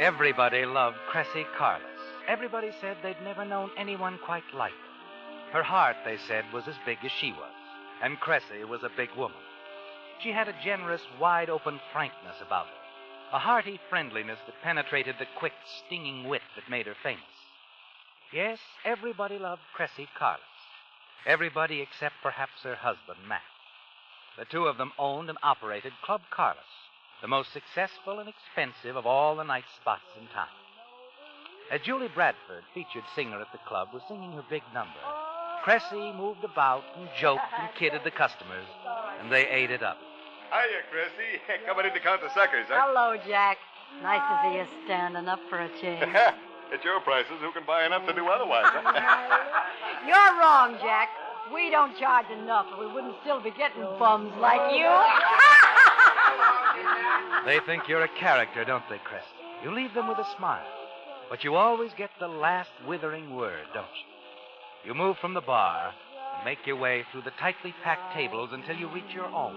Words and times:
Everybody 0.00 0.66
loved 0.66 0.96
Cressy 1.08 1.46
Carlos. 1.56 1.82
Everybody 2.26 2.72
said 2.80 2.96
they'd 3.00 3.22
never 3.22 3.44
known 3.44 3.70
anyone 3.76 4.18
quite 4.24 4.42
like 4.52 4.72
her. 4.72 5.52
Her 5.58 5.62
heart, 5.62 5.94
they 6.04 6.18
said, 6.26 6.44
was 6.52 6.66
as 6.66 6.74
big 6.84 6.98
as 7.04 7.12
she 7.12 7.30
was, 7.30 7.54
and 8.02 8.18
Cressy 8.18 8.64
was 8.64 8.82
a 8.82 8.90
big 8.96 9.10
woman. 9.16 9.38
She 10.20 10.32
had 10.32 10.48
a 10.48 10.62
generous, 10.64 11.02
wide 11.20 11.48
open 11.48 11.78
frankness 11.92 12.36
about 12.44 12.66
her, 12.66 13.36
a 13.36 13.38
hearty 13.38 13.78
friendliness 13.88 14.40
that 14.46 14.60
penetrated 14.64 15.14
the 15.20 15.26
quick, 15.38 15.52
stinging 15.86 16.28
wit 16.28 16.42
that 16.56 16.68
made 16.68 16.86
her 16.86 16.96
famous. 17.00 17.22
Yes, 18.32 18.58
everybody 18.84 19.38
loved 19.38 19.62
Cressy 19.74 20.08
Carlos. 20.18 20.42
Everybody 21.24 21.80
except 21.80 22.16
perhaps 22.20 22.64
her 22.64 22.74
husband, 22.74 23.28
Matt. 23.28 23.42
The 24.36 24.44
two 24.44 24.66
of 24.66 24.76
them 24.76 24.90
owned 24.98 25.28
and 25.28 25.38
operated 25.40 25.92
Club 26.02 26.22
Carlos, 26.30 26.83
the 27.24 27.28
most 27.28 27.54
successful 27.54 28.20
and 28.20 28.28
expensive 28.28 28.96
of 28.96 29.06
all 29.06 29.34
the 29.34 29.42
night 29.42 29.64
spots 29.80 30.04
in 30.20 30.28
town. 30.28 30.52
As 31.72 31.80
Julie 31.80 32.12
Bradford, 32.14 32.68
featured 32.74 33.08
singer 33.16 33.40
at 33.40 33.50
the 33.50 33.64
club, 33.66 33.88
was 33.94 34.02
singing 34.06 34.32
her 34.32 34.44
big 34.50 34.60
number, 34.74 35.00
Cressy 35.64 36.12
moved 36.12 36.44
about 36.44 36.84
and 36.98 37.08
joked 37.18 37.48
and 37.58 37.72
kidded 37.80 38.04
the 38.04 38.10
customers, 38.10 38.68
and 39.22 39.32
they 39.32 39.48
ate 39.48 39.70
it 39.70 39.82
up. 39.82 39.96
Hiya, 40.52 40.84
Cressy. 40.92 41.40
Coming 41.66 41.86
in 41.86 41.94
to 41.94 42.00
count 42.00 42.20
the 42.20 42.28
suckers, 42.34 42.66
huh? 42.68 42.76
Hello, 42.84 43.16
Jack. 43.26 43.56
Nice 44.02 44.20
to 44.20 44.34
see 44.44 44.58
you 44.60 44.84
standing 44.84 45.26
up 45.26 45.40
for 45.48 45.64
a 45.64 45.70
change. 45.80 46.04
At 46.76 46.84
your 46.84 47.00
prices, 47.00 47.40
who 47.40 47.50
can 47.52 47.64
buy 47.64 47.86
enough 47.86 48.04
to 48.04 48.12
do 48.12 48.28
otherwise, 48.28 48.68
huh? 48.68 48.84
You're 50.06 50.38
wrong, 50.38 50.76
Jack. 50.82 51.08
We 51.54 51.70
don't 51.70 51.96
charge 51.96 52.28
enough, 52.28 52.66
or 52.76 52.86
we 52.86 52.92
wouldn't 52.92 53.16
still 53.22 53.40
be 53.40 53.50
getting 53.56 53.84
bums 53.98 54.32
like 54.36 54.76
you. 54.76 54.92
They 57.46 57.60
think 57.66 57.88
you're 57.88 58.04
a 58.04 58.18
character, 58.18 58.64
don't 58.64 58.84
they, 58.88 58.98
Cressy? 58.98 59.26
You 59.62 59.70
leave 59.74 59.94
them 59.94 60.08
with 60.08 60.18
a 60.18 60.26
smile. 60.36 60.66
But 61.30 61.44
you 61.44 61.54
always 61.54 61.92
get 61.96 62.10
the 62.20 62.28
last 62.28 62.70
withering 62.86 63.34
word, 63.34 63.64
don't 63.72 63.86
you? 63.86 64.88
You 64.88 64.94
move 64.94 65.16
from 65.18 65.34
the 65.34 65.40
bar 65.40 65.92
and 66.36 66.44
make 66.44 66.66
your 66.66 66.76
way 66.76 67.04
through 67.10 67.22
the 67.22 67.32
tightly 67.40 67.74
packed 67.82 68.14
tables 68.14 68.50
until 68.52 68.76
you 68.76 68.88
reach 68.88 69.12
your 69.14 69.26
own, 69.26 69.56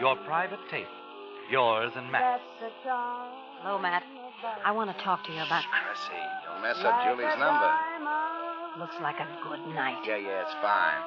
your 0.00 0.16
private 0.24 0.60
table, 0.70 0.88
yours 1.50 1.92
and 1.96 2.10
Matt's. 2.10 2.42
Hello, 2.84 3.78
Matt. 3.78 4.02
I 4.64 4.72
want 4.72 4.96
to 4.96 5.04
talk 5.04 5.24
to 5.26 5.32
you 5.32 5.42
about. 5.42 5.64
Cressy, 5.68 6.18
don't 6.48 6.62
mess 6.62 6.78
up 6.82 7.04
Julie's 7.04 7.38
number. 7.38 7.70
Looks 8.78 8.96
like 9.02 9.20
a 9.20 9.28
good 9.44 9.60
night. 9.74 10.00
Yeah, 10.06 10.16
yeah, 10.16 10.42
it's 10.42 10.56
fine. 10.64 11.02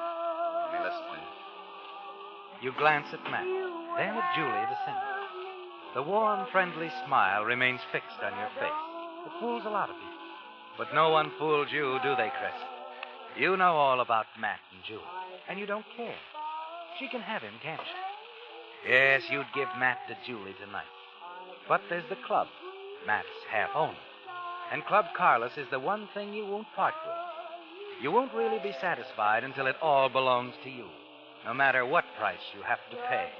Let 0.70 0.80
me 0.80 0.86
listen. 0.86 1.02
to 1.10 2.64
You 2.64 2.72
glance 2.78 3.08
at 3.12 3.22
Matt, 3.30 3.44
then 3.98 4.14
at 4.14 4.34
Julie, 4.36 4.66
the 4.70 4.78
singer. 4.86 5.15
The 5.96 6.02
warm, 6.02 6.46
friendly 6.52 6.90
smile 7.06 7.46
remains 7.46 7.80
fixed 7.90 8.20
on 8.22 8.38
your 8.38 8.50
face. 8.60 8.82
It 9.24 9.32
fools 9.40 9.62
a 9.64 9.70
lot 9.70 9.88
of 9.88 9.96
people. 9.96 10.12
But 10.76 10.94
no 10.94 11.08
one 11.08 11.32
fooled 11.38 11.72
you, 11.72 11.98
do 12.02 12.14
they, 12.16 12.30
Chris? 12.38 12.52
You 13.34 13.56
know 13.56 13.72
all 13.76 14.00
about 14.00 14.26
Matt 14.38 14.60
and 14.74 14.84
Julie, 14.84 15.00
and 15.48 15.58
you 15.58 15.64
don't 15.64 15.86
care. 15.96 16.18
She 16.98 17.08
can 17.08 17.22
have 17.22 17.40
him, 17.40 17.54
can't 17.62 17.80
she? 17.80 18.90
Yes, 18.90 19.22
you'd 19.30 19.46
give 19.54 19.68
Matt 19.78 19.96
to 20.08 20.16
Julie 20.26 20.54
tonight. 20.60 20.84
But 21.66 21.80
there's 21.88 22.08
the 22.10 22.18
club. 22.26 22.48
Matt's 23.06 23.26
half 23.50 23.70
owner. 23.74 23.96
And 24.70 24.84
Club 24.84 25.06
Carlos 25.16 25.56
is 25.56 25.66
the 25.70 25.80
one 25.80 26.10
thing 26.12 26.34
you 26.34 26.44
won't 26.44 26.66
part 26.76 26.92
with. 27.06 28.02
You 28.02 28.12
won't 28.12 28.34
really 28.34 28.58
be 28.58 28.74
satisfied 28.82 29.44
until 29.44 29.66
it 29.66 29.76
all 29.80 30.10
belongs 30.10 30.56
to 30.62 30.68
you, 30.68 30.88
no 31.46 31.54
matter 31.54 31.86
what 31.86 32.04
price 32.18 32.52
you 32.54 32.62
have 32.64 32.80
to 32.90 32.96
pay. 33.08 33.30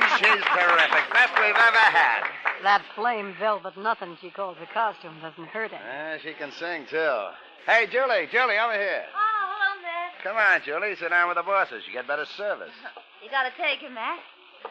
Man, 0.00 0.08
she's 0.18 0.44
terrific. 0.56 1.04
Best 1.12 1.32
we've 1.36 1.52
ever 1.56 1.84
had. 1.92 2.24
That 2.62 2.82
flame 2.94 3.34
velvet 3.38 3.76
nothing 3.76 4.16
she 4.20 4.30
calls 4.30 4.56
a 4.62 4.66
costume 4.72 5.14
doesn't 5.20 5.48
hurt 5.48 5.72
any. 5.72 5.82
Uh, 5.84 6.18
she 6.22 6.32
can 6.34 6.50
sing, 6.52 6.86
too. 6.88 7.26
Hey, 7.66 7.86
Julie, 7.90 8.26
Julie, 8.32 8.56
over 8.58 8.72
here. 8.72 9.04
Oh, 9.12 9.44
hello, 9.52 9.82
Matt. 9.82 10.22
Come 10.24 10.36
on, 10.36 10.60
Julie. 10.64 10.96
Sit 10.96 11.10
down 11.10 11.28
with 11.28 11.36
the 11.36 11.42
bosses. 11.42 11.82
You 11.86 11.92
get 11.92 12.06
better 12.06 12.24
service. 12.36 12.72
You 13.22 13.30
gotta 13.30 13.50
take 13.60 13.80
him, 13.80 13.94
Matt. 13.94 14.20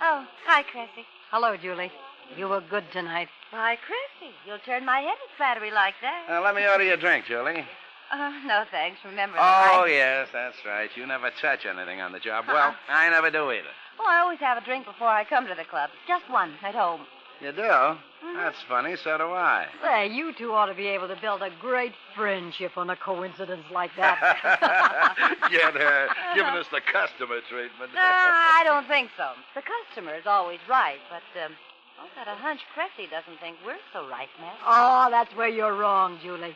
Oh, 0.01 0.25
hi, 0.47 0.63
Cressy. 0.63 1.05
Hello, 1.29 1.55
Julie. 1.57 1.91
You 2.37 2.47
were 2.47 2.61
good 2.61 2.85
tonight. 2.91 3.27
Why, 3.51 3.77
Cressy, 3.85 4.33
you'll 4.47 4.59
turn 4.65 4.85
my 4.85 5.01
head 5.01 5.17
with 5.21 5.31
flattery 5.37 5.71
like 5.71 5.95
that. 6.01 6.25
Uh, 6.29 6.41
let 6.41 6.55
me 6.55 6.65
order 6.65 6.83
you 6.85 6.93
a 6.93 6.97
drink, 6.97 7.25
Julie. 7.25 7.65
Uh, 8.11 8.31
no, 8.45 8.63
thanks. 8.71 8.99
Remember 9.05 9.37
Oh, 9.37 9.83
I... 9.83 9.87
yes, 9.89 10.29
that's 10.33 10.55
right. 10.65 10.89
You 10.95 11.05
never 11.05 11.29
touch 11.41 11.65
anything 11.65 12.01
on 12.01 12.11
the 12.11 12.19
job. 12.19 12.45
Well, 12.47 12.73
I 12.89 13.09
never 13.09 13.29
do 13.29 13.51
either. 13.51 13.67
Oh, 13.99 14.05
I 14.07 14.19
always 14.19 14.39
have 14.39 14.57
a 14.57 14.65
drink 14.65 14.85
before 14.85 15.07
I 15.07 15.23
come 15.23 15.47
to 15.47 15.55
the 15.55 15.65
club. 15.65 15.89
Just 16.07 16.29
one 16.29 16.53
at 16.63 16.75
home. 16.75 17.01
You 17.41 17.51
do? 17.51 17.97
That's 18.37 18.61
funny. 18.69 18.95
So 19.03 19.17
do 19.17 19.23
I. 19.33 19.65
Say, 19.83 20.13
you 20.13 20.31
two 20.37 20.51
ought 20.53 20.67
to 20.67 20.75
be 20.75 20.87
able 20.87 21.07
to 21.07 21.15
build 21.19 21.41
a 21.41 21.49
great 21.59 21.93
friendship 22.15 22.77
on 22.77 22.89
a 22.91 22.95
coincidence 22.95 23.63
like 23.71 23.89
that. 23.97 24.19
Get 25.51 25.73
her 25.73 26.07
giving 26.35 26.53
us 26.53 26.67
the 26.71 26.81
customer 26.81 27.39
treatment. 27.49 27.93
No, 27.95 28.01
I 28.01 28.61
don't 28.63 28.87
think 28.87 29.09
so. 29.17 29.31
The 29.55 29.63
customer 29.63 30.15
is 30.15 30.27
always 30.27 30.59
right, 30.69 30.99
but 31.09 31.43
um, 31.43 31.53
I've 31.99 32.15
got 32.15 32.31
a 32.31 32.35
hunch 32.37 32.61
Cressy 32.75 33.09
doesn't 33.09 33.39
think 33.39 33.57
we're 33.65 33.77
so 33.91 34.07
right, 34.07 34.29
Matt. 34.39 34.55
oh, 34.65 35.07
that's 35.09 35.35
where 35.35 35.49
you're 35.49 35.75
wrong, 35.75 36.19
Julie. 36.21 36.55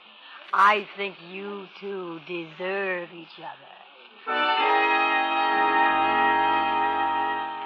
I 0.54 0.88
think 0.96 1.16
you 1.32 1.66
two 1.82 2.20
deserve 2.28 3.10
each 3.12 3.40
other. 3.40 4.95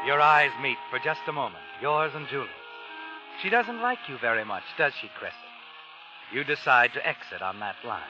Your 0.05 0.21
eyes 0.21 0.51
meet 0.61 0.77
for 0.89 0.99
just 0.99 1.21
a 1.27 1.33
moment, 1.33 1.63
yours 1.81 2.13
and 2.15 2.27
Julie's. 2.29 2.49
She 3.41 3.49
doesn't 3.49 3.81
like 3.81 3.99
you 4.07 4.17
very 4.17 4.45
much, 4.45 4.63
does 4.77 4.93
she, 4.99 5.09
Cressy? 5.17 5.35
You 6.33 6.43
decide 6.43 6.93
to 6.93 7.07
exit 7.07 7.41
on 7.41 7.59
that 7.59 7.75
line. 7.83 8.01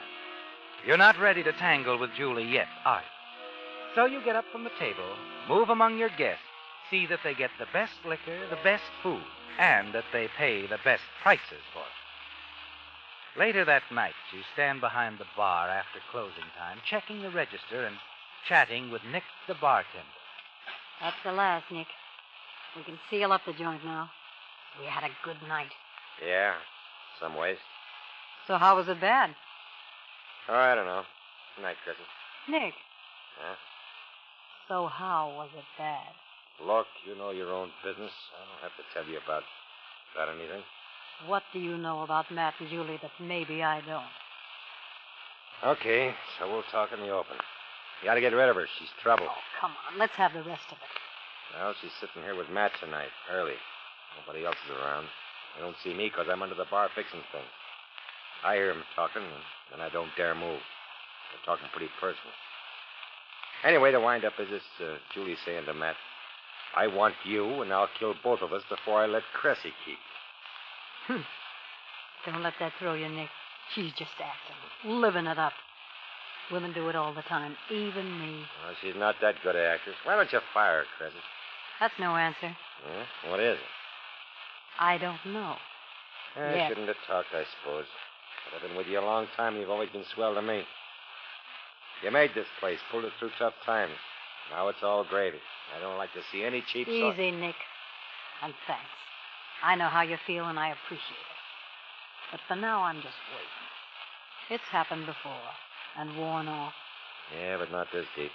You're 0.86 0.96
not 0.96 1.18
ready 1.18 1.42
to 1.42 1.52
tangle 1.52 1.98
with 1.98 2.14
Julie 2.16 2.46
yet, 2.50 2.68
are 2.84 3.00
you? 3.00 3.94
So 3.94 4.06
you 4.06 4.22
get 4.24 4.36
up 4.36 4.44
from 4.52 4.64
the 4.64 4.70
table, 4.78 5.16
move 5.48 5.68
among 5.68 5.98
your 5.98 6.10
guests, 6.10 6.44
see 6.90 7.06
that 7.06 7.20
they 7.24 7.34
get 7.34 7.50
the 7.58 7.66
best 7.72 7.94
liquor, 8.06 8.38
the 8.48 8.62
best 8.62 8.84
food, 9.02 9.22
and 9.58 9.92
that 9.92 10.04
they 10.12 10.28
pay 10.38 10.66
the 10.66 10.78
best 10.84 11.02
prices 11.22 11.64
for 11.72 11.82
it. 11.82 13.38
Later 13.38 13.64
that 13.64 13.82
night, 13.92 14.14
you 14.32 14.42
stand 14.52 14.80
behind 14.80 15.18
the 15.18 15.26
bar 15.36 15.68
after 15.68 15.98
closing 16.10 16.50
time, 16.56 16.78
checking 16.88 17.22
the 17.22 17.30
register 17.30 17.84
and 17.84 17.96
chatting 18.48 18.90
with 18.90 19.02
Nick, 19.04 19.24
the 19.48 19.54
bartender. 19.54 20.19
That's 21.00 21.16
the 21.24 21.32
last, 21.32 21.64
Nick. 21.72 21.86
We 22.76 22.84
can 22.84 22.98
seal 23.10 23.32
up 23.32 23.40
the 23.46 23.52
joint 23.52 23.84
now. 23.84 24.10
We 24.78 24.86
had 24.86 25.02
a 25.04 25.10
good 25.24 25.36
night. 25.48 25.70
Yeah, 26.24 26.54
some 27.20 27.34
ways. 27.36 27.56
So 28.46 28.56
how 28.56 28.76
was 28.76 28.88
it 28.88 29.00
bad? 29.00 29.30
Oh, 30.48 30.54
I 30.54 30.74
don't 30.74 30.86
know. 30.86 31.02
Good 31.56 31.62
night, 31.62 31.76
Chrissy. 31.84 32.00
Nick, 32.48 32.74
Huh? 33.40 33.54
so 34.68 34.86
how 34.86 35.32
was 35.36 35.48
it 35.56 35.64
bad? 35.78 36.12
Look, 36.64 36.86
you 37.06 37.16
know 37.16 37.30
your 37.30 37.52
own 37.52 37.70
business. 37.84 38.10
I 38.36 38.44
don't 38.44 38.62
have 38.62 38.76
to 38.76 38.84
tell 38.92 39.04
you 39.10 39.18
about 39.24 39.42
about 40.14 40.34
anything. 40.34 40.62
What 41.26 41.42
do 41.52 41.58
you 41.58 41.76
know 41.78 42.02
about 42.02 42.30
Matt 42.30 42.54
and 42.60 42.68
Julie 42.68 42.98
that 43.02 43.10
maybe 43.20 43.62
I 43.62 43.80
don't? 43.82 44.12
Okay, 45.64 46.14
so 46.38 46.50
we'll 46.50 46.64
talk 46.72 46.90
in 46.92 47.00
the 47.00 47.10
open. 47.10 47.36
You 48.00 48.06
gotta 48.08 48.20
get 48.20 48.32
rid 48.32 48.48
of 48.48 48.56
her. 48.56 48.66
She's 48.78 48.88
trouble. 49.02 49.26
Oh, 49.28 49.42
come 49.60 49.72
on. 49.88 49.98
Let's 49.98 50.14
have 50.14 50.32
the 50.32 50.42
rest 50.42 50.66
of 50.72 50.78
it. 50.78 50.88
Well, 51.58 51.74
she's 51.80 51.92
sitting 52.00 52.22
here 52.22 52.34
with 52.34 52.48
Matt 52.48 52.72
tonight, 52.80 53.10
early. 53.30 53.56
Nobody 54.18 54.44
else 54.44 54.56
is 54.64 54.76
around. 54.76 55.08
They 55.56 55.62
don't 55.62 55.76
see 55.82 55.92
me 55.92 56.08
'cause 56.10 56.28
I'm 56.28 56.42
under 56.42 56.54
the 56.54 56.64
bar 56.64 56.88
fixing 56.94 57.22
things. 57.32 57.50
I 58.42 58.54
hear 58.54 58.70
'em 58.70 58.84
talking, 58.94 59.22
and 59.22 59.42
then 59.70 59.80
I 59.80 59.88
don't 59.90 60.14
dare 60.16 60.34
move. 60.34 60.62
They're 61.30 61.44
talking 61.44 61.68
pretty 61.70 61.88
personal. 62.00 62.32
Anyway, 63.64 63.92
the 63.92 64.00
wind-up 64.00 64.38
is 64.40 64.48
this 64.48 64.80
uh, 64.80 64.96
Julie 65.12 65.36
saying 65.44 65.66
to 65.66 65.74
Matt, 65.74 65.96
I 66.74 66.86
want 66.86 67.14
you, 67.24 67.60
and 67.62 67.72
I'll 67.72 67.88
kill 67.88 68.14
both 68.14 68.40
of 68.40 68.52
us 68.52 68.62
before 68.68 69.02
I 69.02 69.06
let 69.06 69.22
Cressy 69.34 69.74
keep. 69.84 69.98
you." 71.08 71.24
Don't 72.24 72.42
let 72.42 72.54
that 72.58 72.72
throw 72.78 72.94
you, 72.94 73.08
Nick. 73.08 73.30
She's 73.74 73.92
just 73.94 74.12
acting, 74.20 74.56
living 75.00 75.26
it 75.26 75.38
up. 75.38 75.52
Women 76.52 76.72
do 76.72 76.88
it 76.88 76.96
all 76.96 77.14
the 77.14 77.22
time, 77.22 77.56
even 77.70 78.18
me. 78.18 78.42
Well, 78.64 78.74
she's 78.82 78.96
not 78.96 79.16
that 79.22 79.36
good 79.42 79.54
an 79.54 79.62
actress. 79.62 79.96
Why 80.04 80.16
don't 80.16 80.32
you 80.32 80.40
fire 80.52 80.80
her, 80.80 80.84
Cressy? 80.98 81.16
That's 81.78 81.94
no 81.98 82.16
answer. 82.16 82.56
Huh? 82.84 83.30
What 83.30 83.40
is 83.40 83.56
it? 83.56 83.70
I 84.78 84.98
don't 84.98 85.24
know. 85.26 85.56
Eh, 86.36 86.40
I 86.40 86.54
Yeah. 86.56 86.68
shouldn't 86.68 86.88
have 86.88 87.00
talked, 87.06 87.32
I 87.34 87.44
suppose. 87.44 87.86
But 88.44 88.56
I've 88.56 88.62
been 88.62 88.76
with 88.76 88.88
you 88.88 88.98
a 88.98 89.04
long 89.04 89.28
time, 89.36 89.54
and 89.54 89.60
you've 89.60 89.70
always 89.70 89.90
been 89.90 90.04
swell 90.04 90.34
to 90.34 90.42
me. 90.42 90.66
You 92.02 92.10
made 92.10 92.34
this 92.34 92.48
place, 92.58 92.78
pulled 92.90 93.04
it 93.04 93.12
through 93.18 93.30
tough 93.38 93.54
times. 93.64 93.94
Now 94.50 94.68
it's 94.68 94.82
all 94.82 95.04
gravy. 95.04 95.40
I 95.76 95.80
don't 95.80 95.98
like 95.98 96.12
to 96.14 96.22
see 96.32 96.42
any 96.42 96.62
cheap 96.62 96.88
Easy, 96.88 97.30
Nick. 97.30 97.56
And 98.42 98.54
thanks. 98.66 98.90
I 99.62 99.76
know 99.76 99.88
how 99.88 100.00
you 100.02 100.16
feel, 100.26 100.46
and 100.46 100.58
I 100.58 100.68
appreciate 100.70 101.10
it. 101.10 101.38
But 102.32 102.40
for 102.48 102.56
now, 102.56 102.82
I'm 102.82 102.96
just 103.02 103.14
waiting. 103.34 103.60
It's 104.48 104.68
happened 104.70 105.06
before, 105.06 105.38
and 105.98 106.16
worn 106.16 106.48
off. 106.48 106.72
Yeah, 107.36 107.58
but 107.58 107.70
not 107.70 107.88
this 107.92 108.06
deep. 108.16 108.30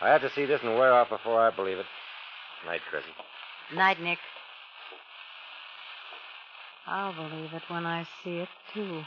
I 0.00 0.08
have 0.08 0.22
to 0.22 0.30
see 0.30 0.46
this 0.46 0.60
and 0.62 0.74
wear 0.74 0.92
off 0.92 1.08
before 1.10 1.40
I 1.40 1.50
believe 1.54 1.78
it. 1.78 1.86
Night, 2.66 2.80
Cressy. 2.90 3.06
Night, 3.74 4.00
Nick. 4.00 4.18
I'll 6.86 7.12
believe 7.12 7.52
it 7.52 7.62
when 7.68 7.86
I 7.86 8.06
see 8.24 8.38
it, 8.38 8.48
too. 8.74 9.02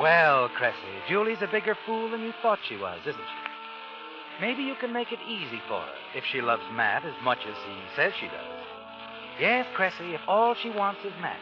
Well, 0.00 0.48
Cressy, 0.50 0.76
Julie's 1.08 1.40
a 1.42 1.46
bigger 1.46 1.76
fool 1.86 2.10
than 2.10 2.22
you 2.22 2.32
thought 2.42 2.58
she 2.68 2.76
was, 2.76 3.00
isn't 3.02 3.14
she? 3.14 3.53
Maybe 4.40 4.62
you 4.62 4.74
can 4.74 4.92
make 4.92 5.12
it 5.12 5.20
easy 5.28 5.60
for 5.68 5.80
her 5.80 5.94
if 6.14 6.24
she 6.24 6.40
loves 6.40 6.62
Matt 6.72 7.04
as 7.04 7.14
much 7.22 7.38
as 7.46 7.56
he 7.66 7.76
says 7.94 8.12
she 8.18 8.26
does. 8.26 8.54
Yes, 9.40 9.66
Cressy, 9.74 10.14
if 10.14 10.20
all 10.26 10.54
she 10.54 10.70
wants 10.70 11.00
is 11.04 11.12
Matt, 11.20 11.40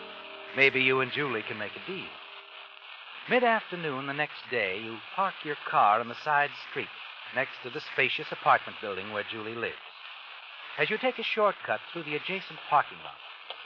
maybe 0.57 0.81
you 0.81 1.01
and 1.01 1.13
Julie 1.13 1.45
can 1.47 1.59
make 1.59 1.73
a 1.73 1.91
deal. 1.91 2.09
Mid 3.31 3.45
afternoon 3.45 4.07
the 4.07 4.13
next 4.13 4.43
day, 4.51 4.81
you 4.83 4.97
park 5.15 5.35
your 5.45 5.57
car 5.71 6.01
on 6.01 6.09
the 6.09 6.17
side 6.25 6.51
street 6.71 6.89
next 7.35 7.53
to 7.63 7.71
the 7.71 7.81
spacious 7.93 8.27
apartment 8.31 8.77
building 8.81 9.13
where 9.13 9.25
Julie 9.31 9.55
lives. 9.55 9.77
As 10.79 10.91
you 10.91 10.99
take 10.99 11.19
a 11.19 11.23
shortcut 11.23 11.81
through 11.93 12.05
the 12.05 12.17
adjacent 12.17 12.59
parking 12.69 12.99
lot, 13.05 13.15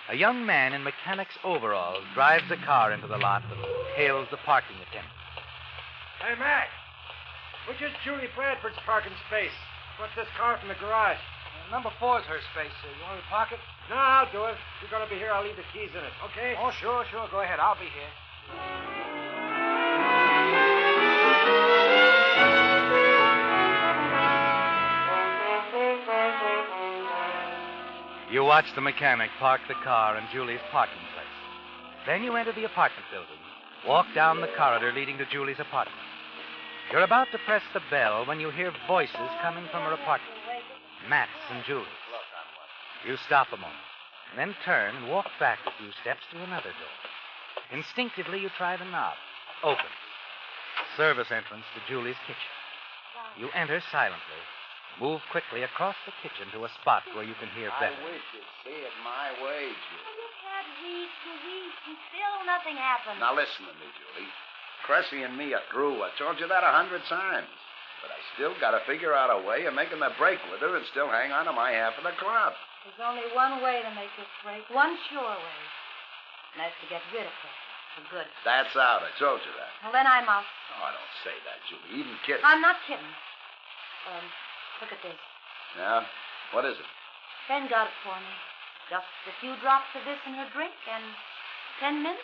a 0.08 0.16
young 0.16 0.46
man 0.46 0.72
in 0.72 0.84
mechanic's 0.84 1.38
overalls 1.42 2.04
drives 2.14 2.50
a 2.50 2.56
car 2.64 2.92
into 2.92 3.06
the 3.06 3.16
lot 3.16 3.42
and 3.50 3.58
hails 3.96 4.28
the 4.30 4.36
parking 4.38 4.76
attendant. 4.88 5.12
Hey, 6.20 6.38
Mac. 6.38 6.68
Which 7.68 7.82
is 7.82 7.90
Julie 8.04 8.30
Bradford's 8.34 8.78
parking 8.86 9.14
space? 9.26 9.54
What's 9.98 10.14
this 10.14 10.30
car 10.38 10.56
from 10.58 10.68
the 10.68 10.78
garage? 10.78 11.18
number 11.70 11.90
four's 11.98 12.22
her 12.24 12.38
space. 12.54 12.70
Uh, 12.84 12.94
you 12.94 13.02
want 13.02 13.16
me 13.18 13.22
to 13.22 13.28
park 13.28 13.50
it? 13.50 13.58
No, 13.90 13.96
I'll 13.96 14.30
do 14.30 14.44
it. 14.44 14.54
If 14.54 14.86
you're 14.86 14.90
going 14.94 15.02
to 15.02 15.12
be 15.12 15.18
here, 15.18 15.32
I'll 15.32 15.42
leave 15.42 15.56
the 15.56 15.66
keys 15.74 15.90
in 15.90 15.98
it, 15.98 16.14
okay? 16.30 16.54
Oh, 16.58 16.70
sure, 16.70 17.04
sure. 17.10 17.26
Go 17.30 17.40
ahead. 17.42 17.58
I'll 17.58 17.74
be 17.74 17.90
here. 17.90 18.12
You 28.30 28.44
watch 28.44 28.66
the 28.74 28.80
mechanic 28.80 29.30
park 29.38 29.60
the 29.66 29.74
car 29.82 30.18
in 30.18 30.24
Julie's 30.32 30.60
parking 30.70 31.02
place. 31.14 31.26
Then 32.06 32.22
you 32.22 32.36
enter 32.36 32.52
the 32.52 32.64
apartment 32.64 33.06
building, 33.10 33.42
walk 33.86 34.06
down 34.14 34.40
the 34.40 34.48
corridor 34.56 34.92
leading 34.92 35.18
to 35.18 35.26
Julie's 35.26 35.58
apartment. 35.58 36.05
You're 36.92 37.02
about 37.02 37.26
to 37.32 37.38
press 37.38 37.62
the 37.74 37.82
bell 37.90 38.24
when 38.26 38.38
you 38.38 38.50
hear 38.50 38.72
voices 38.86 39.42
coming 39.42 39.66
from 39.72 39.82
her 39.82 39.92
apartment. 39.92 40.38
Matt's 41.08 41.30
and 41.50 41.64
Julie's. 41.66 41.86
You 43.06 43.16
stop 43.26 43.48
a 43.52 43.56
moment, 43.56 43.86
and 44.30 44.38
then 44.38 44.54
turn 44.64 44.94
and 44.94 45.10
walk 45.10 45.26
back 45.38 45.58
a 45.66 45.74
few 45.82 45.90
steps 46.02 46.22
to 46.30 46.42
another 46.42 46.70
door. 46.70 46.96
Instinctively, 47.72 48.38
you 48.38 48.50
try 48.56 48.76
the 48.76 48.86
knob. 48.86 49.14
Open. 49.62 49.90
Service 50.96 51.30
entrance 51.30 51.66
to 51.74 51.82
Julie's 51.90 52.18
kitchen. 52.26 52.54
You 53.38 53.50
enter 53.54 53.82
silently. 53.90 54.42
Move 55.02 55.20
quickly 55.30 55.62
across 55.62 55.96
the 56.06 56.14
kitchen 56.22 56.48
to 56.54 56.64
a 56.64 56.70
spot 56.80 57.02
where 57.12 57.26
you 57.26 57.34
can 57.36 57.50
hear 57.52 57.68
better. 57.82 57.98
I 57.98 58.14
wish 58.14 58.24
you'd 58.32 58.52
see 58.64 58.78
it 58.80 58.94
my 59.04 59.28
way, 59.44 59.68
Julie. 59.68 60.16
You've 60.16 60.40
had 60.40 60.66
weeks 60.80 61.20
and 61.28 61.38
weeks, 61.44 61.80
and 61.84 61.98
still 62.08 62.36
nothing 62.46 62.78
happened. 62.80 63.20
Now 63.20 63.36
listen 63.36 63.68
to 63.68 63.74
me, 63.76 63.90
Julie. 63.92 64.30
Cressy 64.84 65.22
and 65.22 65.36
me 65.36 65.54
are 65.54 65.64
through. 65.72 66.02
I 66.02 66.10
told 66.18 66.38
you 66.38 66.46
that 66.46 66.62
a 66.62 66.72
hundred 66.72 67.02
times. 67.08 67.48
But 68.04 68.12
I 68.12 68.20
still 68.36 68.54
got 68.60 68.76
to 68.76 68.84
figure 68.84 69.16
out 69.16 69.32
a 69.32 69.40
way 69.42 69.64
of 69.66 69.74
making 69.74 69.98
the 69.98 70.12
break 70.20 70.38
with 70.52 70.60
her 70.60 70.76
and 70.76 70.84
still 70.92 71.08
hang 71.08 71.32
on 71.32 71.48
to 71.48 71.54
my 71.56 71.72
half 71.72 71.96
of 71.98 72.04
the 72.04 72.14
club. 72.20 72.52
There's 72.86 73.02
only 73.02 73.26
one 73.34 73.64
way 73.64 73.82
to 73.82 73.90
make 73.98 74.12
this 74.14 74.30
break, 74.46 74.62
one 74.70 74.94
sure 75.10 75.26
way. 75.26 75.58
And 76.54 76.62
that's 76.62 76.76
to 76.84 76.86
get 76.86 77.02
rid 77.10 77.26
of 77.26 77.34
her 77.34 77.54
for 77.98 78.04
good. 78.14 78.28
That's 78.44 78.70
out. 78.78 79.02
I 79.02 79.10
told 79.18 79.42
you 79.42 79.52
that. 79.58 79.72
Well, 79.82 79.90
then 79.96 80.06
I'm 80.06 80.28
out. 80.28 80.46
Oh, 80.78 80.86
I 80.86 80.92
don't 80.94 81.14
say 81.26 81.34
that, 81.48 81.58
Julie. 81.66 82.04
Even 82.04 82.14
kidding. 82.22 82.44
I'm 82.46 82.62
not 82.62 82.78
kidding. 82.86 83.12
Um, 84.12 84.24
look 84.84 84.92
at 84.92 85.02
this. 85.02 85.18
Yeah? 85.74 86.06
What 86.54 86.62
is 86.62 86.78
it? 86.78 86.88
Ben 87.50 87.66
got 87.66 87.90
it 87.90 87.96
for 88.06 88.14
me. 88.14 88.34
Just 88.86 89.10
a 89.26 89.34
few 89.42 89.58
drops 89.58 89.90
of 89.98 90.06
this 90.06 90.20
in 90.30 90.38
her 90.38 90.46
drink 90.54 90.74
and 90.86 91.04
ten 91.82 92.06
minutes. 92.06 92.22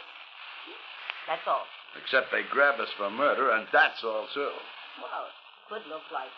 That's 1.27 1.43
all. 1.51 1.67
Except 2.01 2.33
they 2.33 2.43
grab 2.49 2.81
us 2.81 2.89
for 2.97 3.11
murder, 3.11 3.53
and 3.53 3.69
that's 3.73 4.01
all, 4.05 4.27
too. 4.33 4.53
Well, 5.01 5.29
it 5.29 5.37
could 5.69 5.85
look 5.93 6.05
like 6.13 6.33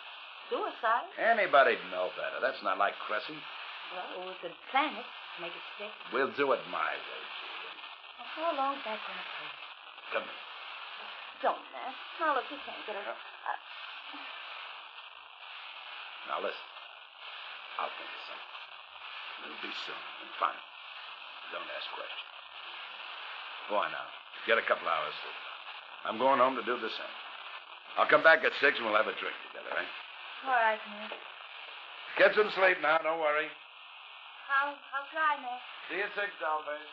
suicide. 0.51 1.07
Anybody'd 1.19 1.83
know 1.95 2.11
better. 2.19 2.43
That's 2.43 2.59
not 2.67 2.79
like 2.79 2.95
Cressy. 3.07 3.39
Well, 3.95 4.27
we 4.27 4.35
could 4.43 4.55
plan 4.75 4.95
it, 4.99 5.07
make 5.39 5.55
it 5.55 5.67
stick. 5.79 5.93
We'll 6.11 6.35
do 6.35 6.51
it 6.53 6.63
my 6.71 6.91
way. 6.95 7.23
Well, 8.19 8.31
how 8.35 8.51
long's 8.59 8.83
that 8.83 8.99
going 8.99 9.21
to 9.23 9.29
take? 9.39 9.55
Come 10.15 10.27
here. 10.27 10.43
Don't, 11.43 11.65
man. 11.71 11.93
Now, 12.19 12.35
look, 12.35 12.47
you 12.51 12.59
can't 12.67 12.83
get 12.87 12.97
her. 12.99 13.15
Uh, 13.15 13.59
Now 16.31 16.39
listen. 16.41 16.69
I'll 17.79 17.91
think 17.99 18.11
of 18.11 18.23
something. 18.27 18.53
It'll 19.45 19.63
be 19.67 19.75
soon 19.85 20.03
and 20.25 20.31
final. 20.41 20.67
Don't 21.53 21.69
ask 21.75 21.87
questions. 21.93 22.31
Go 23.69 23.77
on 23.83 23.91
now. 23.93 24.09
Get 24.47 24.57
a 24.57 24.65
couple 24.65 24.87
hours 24.89 25.13
sleep. 25.21 25.41
I'm 26.05 26.19
going 26.19 26.39
home 26.39 26.57
to 26.57 26.65
do 26.65 26.77
the 26.77 26.93
same. 26.93 27.17
I'll 27.97 28.09
come 28.09 28.23
back 28.23 28.45
at 28.45 28.53
six 28.61 28.77
and 28.77 28.87
we'll 28.87 28.97
have 28.97 29.07
a 29.09 29.17
drink 29.17 29.37
together, 29.49 29.73
eh? 29.73 29.89
all 30.47 30.53
right, 30.53 30.83
man. 30.93 31.09
Get 32.19 32.35
some 32.37 32.51
sleep 32.55 32.79
now. 32.83 32.99
Don't 33.03 33.19
worry. 33.19 33.49
I'll, 34.51 34.77
I'll 34.93 35.09
try, 35.11 35.41
man. 35.41 35.59
See 35.89 35.97
you 35.97 36.05
at 36.05 36.13
six, 36.15 36.31
dollface. 36.39 36.93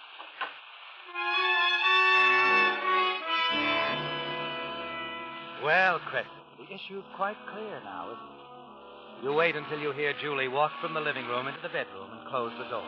Well, 5.63 5.99
Cressy, 6.09 6.27
the 6.57 6.65
issue's 6.73 7.05
quite 7.15 7.37
clear 7.53 7.81
now, 7.83 8.07
isn't 8.07 8.23
it? 8.23 9.25
You 9.25 9.33
wait 9.33 9.55
until 9.55 9.79
you 9.79 9.91
hear 9.91 10.13
Julie 10.19 10.47
walk 10.47 10.71
from 10.81 10.95
the 10.95 11.01
living 11.01 11.27
room 11.27 11.47
into 11.47 11.61
the 11.61 11.69
bedroom 11.69 12.09
and 12.17 12.27
close 12.27 12.51
the 12.57 12.69
door. 12.69 12.85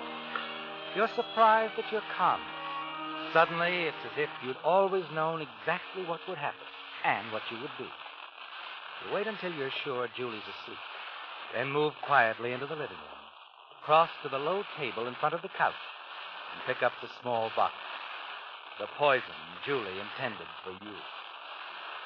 You're 0.95 1.09
surprised 1.15 1.73
that 1.77 1.85
you're 1.91 2.01
calmness. 2.17 2.52
Suddenly, 3.33 3.89
it's 3.89 3.97
as 4.05 4.17
if 4.17 4.29
you'd 4.45 4.61
always 4.63 5.05
known 5.11 5.41
exactly 5.41 6.05
what 6.05 6.19
would 6.29 6.37
happen 6.37 6.67
and 7.03 7.31
what 7.31 7.41
you 7.49 7.59
would 7.61 7.73
do. 7.79 7.83
You 7.83 9.13
wait 9.13 9.25
until 9.25 9.51
you're 9.51 9.73
sure 9.83 10.07
Julie's 10.15 10.45
asleep, 10.45 10.77
then 11.53 11.71
move 11.71 11.93
quietly 12.05 12.53
into 12.53 12.67
the 12.67 12.75
living 12.75 12.95
room, 12.95 13.23
cross 13.83 14.09
to 14.21 14.29
the 14.29 14.37
low 14.37 14.63
table 14.77 15.07
in 15.07 15.15
front 15.15 15.33
of 15.33 15.41
the 15.41 15.49
couch, 15.57 15.73
and 16.53 16.61
pick 16.67 16.83
up 16.83 16.93
the 17.01 17.09
small 17.21 17.49
bottle. 17.55 17.75
The 18.79 18.85
poison 18.97 19.25
Julie 19.65 19.97
intended 19.97 20.47
for 20.63 20.71
you. 20.71 20.95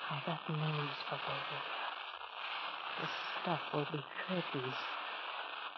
I 0.10 0.22
got 0.26 0.40
names 0.50 0.98
for 1.10 1.16
you. 1.16 1.60
The 3.02 3.08
stuff 3.42 3.62
will 3.74 3.88
be 3.92 4.04
curtains, 4.28 4.76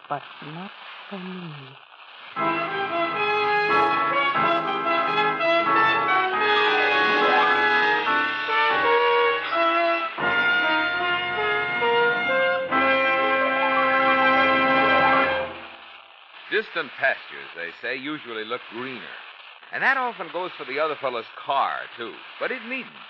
but 0.08 0.22
not 0.54 0.70
for 1.10 1.18
me. 1.18 1.54
Distant 16.50 16.90
pastures, 16.98 17.50
they 17.54 17.70
say, 17.80 17.96
usually 17.96 18.44
look 18.44 18.60
greener. 18.70 19.14
And 19.72 19.82
that 19.82 19.96
often 19.96 20.28
goes 20.32 20.50
for 20.58 20.64
the 20.64 20.80
other 20.80 20.96
fellow's 21.00 21.30
car, 21.38 21.78
too. 21.96 22.12
But 22.40 22.50
it 22.50 22.64
needn't. 22.66 23.06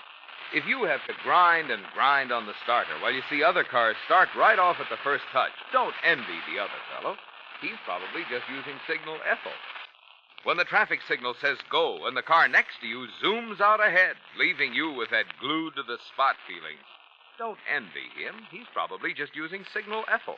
If 0.53 0.67
you 0.67 0.83
have 0.83 1.01
to 1.07 1.13
grind 1.23 1.71
and 1.71 1.81
grind 1.95 2.31
on 2.31 2.45
the 2.45 2.53
starter 2.63 2.93
while 3.01 3.13
you 3.13 3.23
see 3.29 3.41
other 3.41 3.63
cars 3.63 3.95
start 4.05 4.29
right 4.37 4.59
off 4.59 4.77
at 4.79 4.89
the 4.89 5.01
first 5.03 5.23
touch, 5.31 5.55
don't 5.71 5.95
envy 6.03 6.37
the 6.51 6.61
other 6.61 6.81
fellow. 6.93 7.15
He's 7.61 7.79
probably 7.85 8.27
just 8.29 8.45
using 8.51 8.77
signal 8.85 9.17
Ethyl. 9.25 9.55
When 10.43 10.57
the 10.57 10.65
traffic 10.65 10.99
signal 11.07 11.35
says 11.39 11.57
go 11.69 12.05
and 12.05 12.17
the 12.17 12.21
car 12.21 12.47
next 12.47 12.81
to 12.81 12.87
you 12.87 13.07
zooms 13.23 13.61
out 13.61 13.79
ahead, 13.79 14.17
leaving 14.37 14.73
you 14.73 14.91
with 14.91 15.09
that 15.11 15.25
glued 15.39 15.75
to 15.75 15.83
the 15.83 15.97
spot 16.13 16.35
feeling, 16.45 16.77
don't 17.37 17.59
envy 17.73 18.09
him. 18.17 18.35
He's 18.51 18.67
probably 18.73 19.13
just 19.13 19.35
using 19.35 19.63
signal 19.73 20.03
Ethyl. 20.11 20.35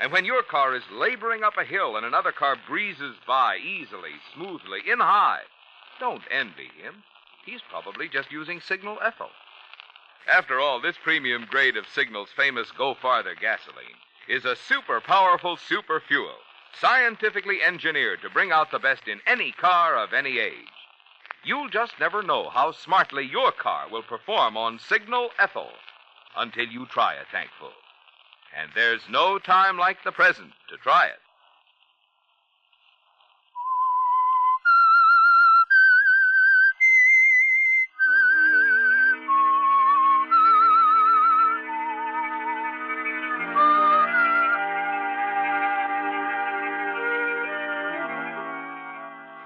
And 0.00 0.12
when 0.12 0.24
your 0.24 0.42
car 0.42 0.76
is 0.76 0.84
laboring 0.92 1.42
up 1.42 1.56
a 1.58 1.64
hill 1.64 1.96
and 1.96 2.06
another 2.06 2.30
car 2.30 2.56
breezes 2.68 3.16
by 3.26 3.56
easily, 3.56 4.12
smoothly, 4.32 4.80
in 4.88 5.00
high, 5.00 5.42
don't 5.98 6.22
envy 6.30 6.70
him. 6.80 7.02
He's 7.44 7.62
probably 7.68 8.08
just 8.08 8.30
using 8.30 8.60
signal 8.60 8.98
Ethyl. 9.02 9.30
After 10.30 10.60
all, 10.60 10.80
this 10.80 10.96
premium 11.02 11.46
grade 11.46 11.76
of 11.76 11.88
Signal's 11.88 12.30
famous 12.36 12.70
Go 12.70 12.94
Farther 12.94 13.34
gasoline 13.34 13.96
is 14.28 14.44
a 14.44 14.54
super 14.54 15.00
powerful 15.00 15.56
super 15.56 16.00
fuel, 16.00 16.36
scientifically 16.78 17.62
engineered 17.62 18.20
to 18.22 18.30
bring 18.30 18.52
out 18.52 18.70
the 18.70 18.78
best 18.78 19.08
in 19.08 19.20
any 19.26 19.52
car 19.52 19.96
of 19.96 20.12
any 20.12 20.38
age. 20.38 20.52
You'll 21.44 21.70
just 21.70 21.98
never 21.98 22.22
know 22.22 22.50
how 22.50 22.72
smartly 22.72 23.24
your 23.24 23.52
car 23.52 23.88
will 23.88 24.02
perform 24.02 24.56
on 24.56 24.78
Signal 24.78 25.30
Ethyl 25.38 25.72
until 26.36 26.66
you 26.66 26.86
try 26.86 27.14
a 27.14 27.24
tankful. 27.32 27.72
And 28.56 28.70
there's 28.74 29.02
no 29.08 29.38
time 29.38 29.78
like 29.78 29.98
the 30.04 30.12
present 30.12 30.52
to 30.70 30.76
try 30.76 31.06
it. 31.06 31.18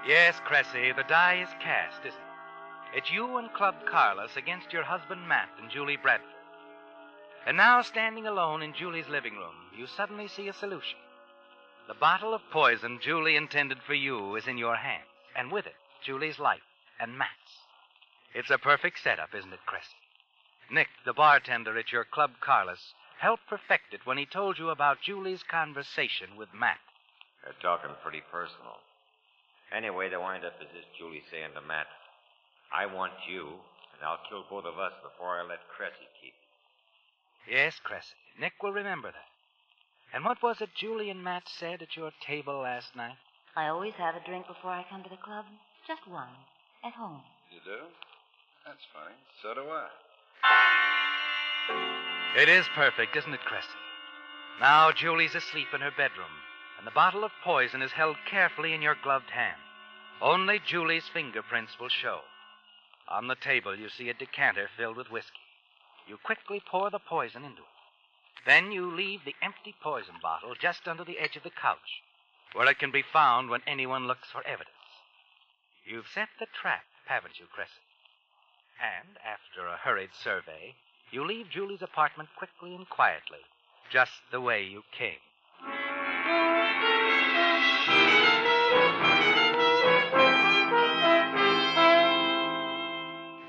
Yes, 0.07 0.35
Cressy, 0.43 0.91
the 0.91 1.03
die 1.03 1.41
is 1.41 1.49
cast, 1.61 1.99
isn't 2.01 2.13
it? 2.13 2.97
It's 2.97 3.11
you 3.11 3.37
and 3.37 3.51
Club 3.53 3.75
Carlos 3.89 4.35
against 4.35 4.71
your 4.71 4.83
husband 4.83 5.27
Matt 5.27 5.49
and 5.59 5.71
Julie 5.71 5.97
Bradford. 5.97 6.32
And 7.45 7.57
now, 7.57 7.81
standing 7.81 8.25
alone 8.25 8.61
in 8.61 8.73
Julie's 8.73 9.09
living 9.09 9.35
room, 9.35 9.55
you 9.77 9.85
suddenly 9.85 10.27
see 10.27 10.47
a 10.47 10.53
solution. 10.53 10.97
The 11.87 11.93
bottle 11.93 12.33
of 12.33 12.41
poison 12.51 12.99
Julie 13.01 13.35
intended 13.35 13.79
for 13.85 13.93
you 13.93 14.35
is 14.35 14.47
in 14.47 14.57
your 14.57 14.77
hands, 14.77 15.09
and 15.35 15.51
with 15.51 15.65
it, 15.65 15.75
Julie's 16.05 16.39
life 16.39 16.63
and 16.99 17.17
Matt's. 17.17 17.67
It's 18.33 18.49
a 18.49 18.57
perfect 18.57 19.03
setup, 19.03 19.35
isn't 19.35 19.51
it, 19.51 19.65
Cressy? 19.65 19.99
Nick, 20.71 20.87
the 21.05 21.13
bartender 21.13 21.77
at 21.77 21.91
your 21.91 22.05
Club 22.05 22.31
Carlos, 22.39 22.93
helped 23.19 23.47
perfect 23.47 23.93
it 23.93 24.05
when 24.05 24.17
he 24.17 24.25
told 24.25 24.57
you 24.57 24.69
about 24.69 25.01
Julie's 25.01 25.43
conversation 25.43 26.37
with 26.37 26.49
Matt. 26.53 26.79
They're 27.43 27.53
talking 27.61 27.91
pretty 28.01 28.21
personal. 28.31 28.79
Anyway, 29.75 30.07
the 30.09 30.19
wind 30.19 30.45
up 30.45 30.55
is 30.61 30.71
this 30.73 30.85
Julie 30.97 31.23
saying 31.29 31.51
to 31.55 31.61
Matt, 31.61 31.87
I 32.71 32.85
want 32.85 33.13
you, 33.29 33.59
and 33.93 33.99
I'll 34.01 34.23
kill 34.29 34.45
both 34.49 34.65
of 34.65 34.79
us 34.79 34.93
before 35.03 35.35
I 35.35 35.43
let 35.43 35.59
Cressy 35.75 36.07
keep. 36.21 36.33
Yes, 37.49 37.79
Cressy. 37.83 38.15
Nick 38.39 38.53
will 38.61 38.73
remember 38.73 39.11
that. 39.11 39.29
And 40.13 40.23
what 40.23 40.41
was 40.41 40.61
it 40.61 40.69
Julie 40.75 41.09
and 41.09 41.23
Matt 41.23 41.43
said 41.47 41.81
at 41.81 41.97
your 41.97 42.11
table 42.25 42.59
last 42.61 42.95
night? 42.95 43.17
I 43.55 43.67
always 43.67 43.93
have 43.95 44.15
a 44.15 44.25
drink 44.25 44.47
before 44.47 44.71
I 44.71 44.85
come 44.89 45.03
to 45.03 45.09
the 45.09 45.17
club. 45.17 45.45
Just 45.87 46.07
one. 46.07 46.29
At 46.83 46.93
home. 46.93 47.21
You 47.51 47.59
do? 47.65 47.81
That's 48.65 48.85
funny. 48.93 49.15
So 49.41 49.53
do 49.53 49.61
I. 49.69 49.87
It 52.41 52.49
is 52.49 52.65
perfect, 52.75 53.15
isn't 53.15 53.33
it, 53.33 53.39
Cressy? 53.41 53.67
Now 54.59 54.91
Julie's 54.91 55.35
asleep 55.35 55.67
in 55.73 55.81
her 55.81 55.91
bedroom, 55.91 56.33
and 56.77 56.87
the 56.87 56.91
bottle 56.91 57.23
of 57.23 57.31
poison 57.43 57.81
is 57.81 57.91
held 57.91 58.17
carefully 58.29 58.73
in 58.73 58.81
your 58.81 58.95
gloved 59.03 59.29
hand. 59.29 59.59
Only 60.21 60.59
Julie's 60.65 61.07
fingerprints 61.13 61.79
will 61.79 61.89
show. 61.89 62.21
On 63.07 63.27
the 63.27 63.35
table, 63.35 63.77
you 63.77 63.89
see 63.89 64.09
a 64.09 64.13
decanter 64.13 64.69
filled 64.77 64.97
with 64.97 65.11
whiskey. 65.11 65.42
You 66.07 66.17
quickly 66.17 66.61
pour 66.65 66.89
the 66.89 66.99
poison 66.99 67.43
into 67.43 67.61
it. 67.61 67.67
Then 68.45 68.71
you 68.71 68.93
leave 68.93 69.23
the 69.23 69.35
empty 69.41 69.73
poison 69.81 70.15
bottle 70.21 70.53
just 70.59 70.87
under 70.87 71.03
the 71.03 71.19
edge 71.19 71.37
of 71.37 71.43
the 71.43 71.49
couch, 71.49 72.03
where 72.53 72.69
it 72.69 72.79
can 72.79 72.91
be 72.91 73.01
found 73.01 73.49
when 73.49 73.61
anyone 73.65 74.07
looks 74.07 74.29
for 74.29 74.45
evidence. 74.45 74.69
You've 75.85 76.07
set 76.13 76.29
the 76.39 76.47
trap, 76.61 76.83
haven't 77.07 77.39
you, 77.39 77.45
Cressy? 77.53 77.71
And 78.81 79.17
after 79.23 79.67
a 79.67 79.77
hurried 79.77 80.13
survey, 80.13 80.75
you 81.11 81.25
leave 81.25 81.49
Julie's 81.49 81.81
apartment 81.81 82.29
quickly 82.37 82.75
and 82.75 82.89
quietly, 82.89 83.39
just 83.91 84.21
the 84.31 84.41
way 84.41 84.63
you 84.63 84.83
came. 84.97 85.19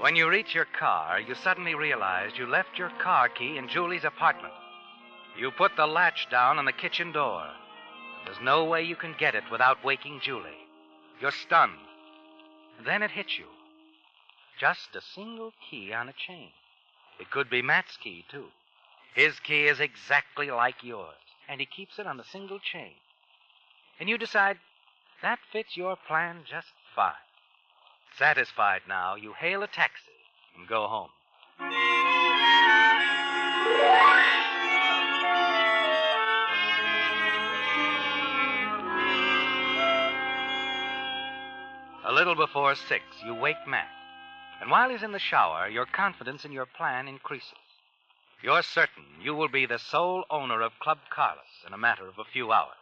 When 0.05 0.17
you 0.17 0.29
reach 0.29 0.55
your 0.55 0.67
car, 0.67 1.19
you 1.19 1.35
suddenly 1.35 1.75
realize 1.75 2.37
you 2.37 2.47
left 2.47 2.77
your 2.77 2.91
car 3.03 3.31
key 3.31 3.57
in 3.57 3.71
Julie's 3.71 4.05
apartment. 4.05 4.53
You 5.39 5.51
put 5.51 5.77
the 5.77 5.87
latch 5.87 6.29
down 6.31 6.59
on 6.59 6.67
the 6.67 6.73
kitchen 6.73 7.11
door. 7.11 7.49
There's 8.27 8.37
no 8.43 8.65
way 8.65 8.83
you 8.83 8.97
can 8.97 9.15
get 9.19 9.35
it 9.35 9.45
without 9.51 9.83
waking 9.83 10.21
Julie. 10.23 10.69
You're 11.23 11.31
stunned. 11.31 11.79
Then 12.85 13.03
it 13.03 13.13
hits 13.13 13.39
you. 13.39 13.47
Just 14.61 14.95
a 14.95 15.01
single 15.01 15.55
key 15.71 15.95
on 15.95 16.11
a 16.11 16.13
chain. 16.13 16.51
It 17.19 17.31
could 17.31 17.49
be 17.49 17.63
Matt's 17.63 17.97
key, 17.97 18.27
too. 18.31 18.49
His 19.15 19.41
key 19.41 19.69
is 19.69 19.81
exactly 19.81 20.51
like 20.51 20.85
yours, 20.85 21.17
and 21.49 21.61
he 21.61 21.67
keeps 21.67 21.99
it 21.99 22.07
on 22.07 22.21
a 22.21 22.25
single 22.31 22.59
chain. 22.59 22.93
And 23.99 24.11
you 24.11 24.19
decide 24.19 24.59
that 25.23 25.39
fits 25.51 25.79
your 25.79 25.97
plan 25.97 26.41
just 26.47 26.73
fine. 26.95 27.15
Satisfied 28.19 28.83
now, 28.89 29.17
you 29.17 29.33
hail 29.33 29.63
a 29.65 29.67
taxi 29.67 30.13
and 30.57 30.69
go 30.69 30.87
home. 30.87 31.11
A 42.07 42.13
little 42.13 42.37
before 42.37 42.77
six, 42.77 43.03
you 43.25 43.35
wake 43.35 43.57
Matt. 43.67 43.89
And 44.61 44.71
while 44.71 44.91
he's 44.91 45.03
in 45.03 45.11
the 45.11 45.19
shower, 45.19 45.69
your 45.69 45.87
confidence 45.87 46.45
in 46.45 46.53
your 46.53 46.67
plan 46.67 47.09
increases. 47.09 47.53
You're 48.43 48.63
certain 48.63 49.05
you 49.21 49.35
will 49.35 49.49
be 49.49 49.67
the 49.67 49.79
sole 49.79 50.25
owner 50.31 50.61
of 50.61 50.79
Club 50.79 50.99
Carlos 51.11 51.65
in 51.67 51.73
a 51.73 51.79
matter 51.79 52.07
of 52.07 52.19
a 52.19 52.31
few 52.33 52.53
hours. 52.53 52.77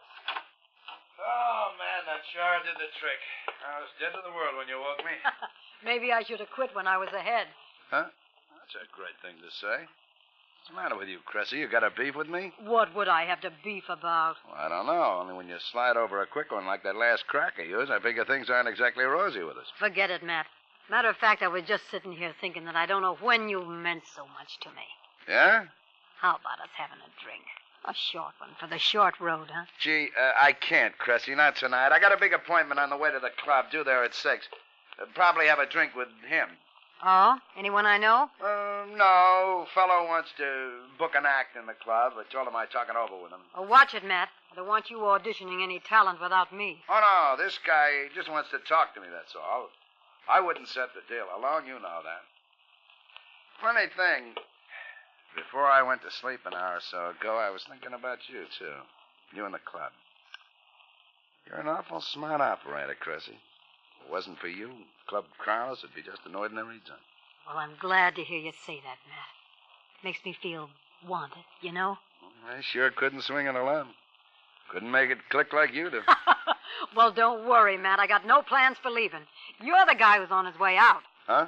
That 2.23 2.31
sure 2.39 2.63
did 2.63 2.79
the 2.79 2.87
trick. 3.03 3.19
I 3.67 3.83
was 3.83 3.91
dead 3.99 4.15
to 4.15 4.23
the 4.23 4.31
world 4.31 4.55
when 4.55 4.71
you 4.71 4.79
woke 4.79 5.03
me. 5.03 5.11
Maybe 5.91 6.15
I 6.15 6.23
should 6.23 6.39
have 6.39 6.55
quit 6.55 6.71
when 6.71 6.87
I 6.87 6.95
was 6.97 7.11
ahead. 7.11 7.51
huh? 7.91 8.07
That's 8.07 8.79
a 8.79 8.87
great 8.95 9.19
thing 9.27 9.43
to 9.43 9.51
say. 9.51 9.83
What's 9.83 10.71
the 10.71 10.79
matter 10.79 10.95
with 10.95 11.11
you, 11.11 11.19
Cressy? 11.27 11.59
You 11.59 11.67
got 11.67 11.83
a 11.83 11.91
beef 11.91 12.15
with 12.15 12.31
me? 12.31 12.55
What 12.63 12.95
would 12.95 13.09
I 13.09 13.27
have 13.27 13.41
to 13.43 13.51
beef 13.67 13.91
about? 13.91 14.37
Well, 14.47 14.55
I 14.55 14.69
don't 14.71 14.87
know. 14.87 15.19
Only 15.19 15.35
when 15.35 15.49
you 15.51 15.59
slide 15.75 15.97
over 15.99 16.23
a 16.23 16.27
quick 16.31 16.53
one 16.55 16.65
like 16.65 16.85
that 16.87 16.95
last 16.95 17.27
crack 17.27 17.59
of 17.59 17.67
yours, 17.67 17.91
I 17.91 17.99
figure 17.99 18.25
things 18.25 18.47
aren't 18.49 18.69
exactly 18.71 19.03
rosy 19.03 19.43
with 19.43 19.57
us. 19.59 19.67
Forget 19.83 20.15
it, 20.15 20.23
Matt. 20.23 20.47
Matter 20.89 21.11
of 21.11 21.17
fact, 21.17 21.43
I 21.43 21.49
was 21.51 21.65
just 21.67 21.91
sitting 21.91 22.13
here 22.13 22.31
thinking 22.41 22.67
that 22.71 22.77
I 22.77 22.87
don't 22.87 23.03
know 23.03 23.19
when 23.19 23.49
you 23.49 23.67
meant 23.67 24.07
so 24.15 24.23
much 24.39 24.63
to 24.63 24.71
me. 24.71 24.87
Yeah? 25.27 25.65
How 26.21 26.39
about 26.39 26.63
us 26.63 26.71
having 26.79 27.03
a 27.03 27.11
drink? 27.19 27.43
A 27.85 27.95
short 27.95 28.35
one 28.39 28.51
for 28.61 28.69
the 28.69 28.79
short 28.79 29.19
road, 29.19 29.49
huh? 29.53 29.65
Gee, 29.81 30.09
uh, 30.19 30.33
I 30.41 30.53
can't, 30.53 30.97
Cressy. 30.99 31.35
Not 31.35 31.57
tonight. 31.57 31.91
I 31.91 31.99
got 31.99 32.13
a 32.13 32.17
big 32.17 32.33
appointment 32.33 32.79
on 32.79 32.91
the 32.91 32.97
way 32.97 33.11
to 33.11 33.19
the 33.19 33.31
club, 33.43 33.67
due 33.73 33.83
there 33.83 34.05
at 34.05 34.15
six. 34.15 34.49
Uh, 35.01 35.07
probably 35.15 35.47
have 35.47 35.59
a 35.59 35.67
drink 35.67 35.97
with 35.97 36.09
him. 36.29 36.49
Oh? 37.05 37.37
Anyone 37.59 37.85
I 37.85 37.99
know? 37.99 38.31
Uh, 38.41 38.87
no, 38.97 39.67
fellow 39.75 40.07
wants 40.07 40.31
to 40.39 40.87
book 40.99 41.17
an 41.17 41.27
act 41.27 41.57
in 41.57 41.67
the 41.67 41.75
club. 41.75 42.13
I 42.17 42.23
told 42.31 42.47
him 42.47 42.55
I'd 42.55 42.71
talk 42.71 42.87
it 42.89 42.95
over 42.95 43.21
with 43.21 43.33
him. 43.33 43.41
Oh, 43.57 43.63
watch 43.63 43.95
it, 43.95 44.05
Matt. 44.05 44.29
I 44.53 44.55
don't 44.55 44.69
want 44.69 44.89
you 44.89 44.99
auditioning 44.99 45.65
any 45.65 45.81
talent 45.81 46.21
without 46.23 46.53
me. 46.55 46.79
Oh, 46.89 47.01
no, 47.03 47.43
this 47.43 47.59
guy 47.67 48.07
just 48.15 48.31
wants 48.31 48.51
to 48.51 48.59
talk 48.61 48.95
to 48.95 49.01
me, 49.01 49.09
that's 49.11 49.35
all. 49.35 49.71
I 50.31 50.41
wouldn't 50.41 50.69
set 50.69 50.95
the 50.95 51.03
deal 51.13 51.27
alone, 51.37 51.67
you 51.67 51.75
know 51.75 51.99
that. 52.05 52.23
Funny 53.61 53.87
thing, 53.97 54.35
before 55.35 55.67
I 55.67 55.83
went 55.83 56.03
to 56.03 56.11
sleep 56.11 56.41
an 56.47 56.55
hour 56.55 56.77
or 56.77 56.81
so 56.81 57.11
ago, 57.11 57.37
I 57.37 57.51
was 57.51 57.65
thinking 57.69 57.93
about 57.95 58.19
you, 58.29 58.45
too. 58.59 58.75
You 59.35 59.45
and 59.45 59.55
the 59.55 59.59
club. 59.59 59.93
You're 61.47 61.61
an 61.61 61.69
awful 61.69 62.01
smart 62.01 62.41
operator, 62.41 62.97
Cressy. 62.99 63.33
If 63.33 64.07
it 64.07 64.13
wasn't 64.13 64.39
for 64.39 64.49
you, 64.49 64.71
Club 65.07 65.25
Carlos 65.45 65.83
would 65.83 65.95
be 65.95 66.03
just 66.03 66.27
an 66.27 66.35
ordinary 66.35 66.81
junk. 66.87 67.01
Well, 67.47 67.59
I'm 67.59 67.77
glad 67.81 68.15
to 68.17 68.23
hear 68.23 68.39
you 68.39 68.53
say 68.67 68.77
that, 68.77 68.99
Matt. 69.09 69.33
It 70.01 70.05
makes 70.05 70.25
me 70.25 70.37
feel 70.41 70.71
wanted, 71.07 71.45
you 71.61 71.73
know? 71.73 71.99
I 72.49 72.61
sure 72.61 72.91
couldn't 72.91 73.23
swing 73.23 73.47
it 73.47 73.55
alone. 73.55 73.89
Couldn't 74.71 74.91
make 74.91 75.11
it 75.11 75.19
click 75.31 75.53
like 75.53 75.73
you 75.75 75.91
do. 75.91 76.01
Well, 76.97 77.13
don't 77.13 77.49
worry, 77.49 77.79
Matt. 77.79 78.01
I 78.01 78.07
got 78.07 78.27
no 78.27 78.43
plans 78.43 78.77
for 78.83 78.91
leaving. 78.91 79.23
You're 79.63 79.87
the 79.87 79.95
guy 79.95 80.19
who's 80.19 80.31
on 80.31 80.47
his 80.47 80.59
way 80.59 80.77
out. 80.77 81.03
Huh? 81.27 81.47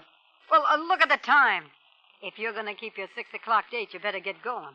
Well, 0.50 0.64
uh, 0.70 0.76
look 0.76 1.02
at 1.02 1.08
the 1.08 1.18
time. 1.18 1.64
If 2.22 2.38
you're 2.38 2.52
going 2.52 2.66
to 2.66 2.74
keep 2.74 2.96
your 2.96 3.08
six 3.14 3.28
o'clock 3.34 3.64
date, 3.70 3.92
you 3.92 4.00
better 4.00 4.20
get 4.20 4.42
going. 4.42 4.74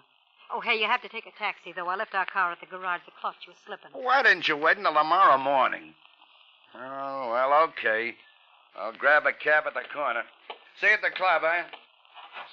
Oh, 0.51 0.61
hey, 0.61 0.79
you 0.79 0.85
have 0.85 1.01
to 1.03 1.09
take 1.09 1.25
a 1.27 1.37
taxi, 1.37 1.73
though. 1.73 1.87
I 1.87 1.95
left 1.95 2.15
our 2.15 2.25
car 2.25 2.51
at 2.51 2.59
the 2.59 2.65
garage. 2.65 3.01
The 3.05 3.11
clutch 3.19 3.47
was 3.47 3.55
slipping. 3.65 3.91
Why 3.93 4.23
didn't 4.23 4.47
you 4.47 4.57
wait 4.57 4.77
until 4.77 4.93
tomorrow 4.93 5.37
morning? 5.37 5.93
Oh, 6.75 7.29
well, 7.31 7.69
okay. 7.69 8.15
I'll 8.75 8.93
grab 8.93 9.25
a 9.25 9.33
cab 9.33 9.65
at 9.67 9.73
the 9.73 9.81
corner. 9.93 10.23
See 10.79 10.87
you 10.87 10.93
at 10.93 11.01
the 11.01 11.11
club, 11.15 11.43
eh? 11.43 11.63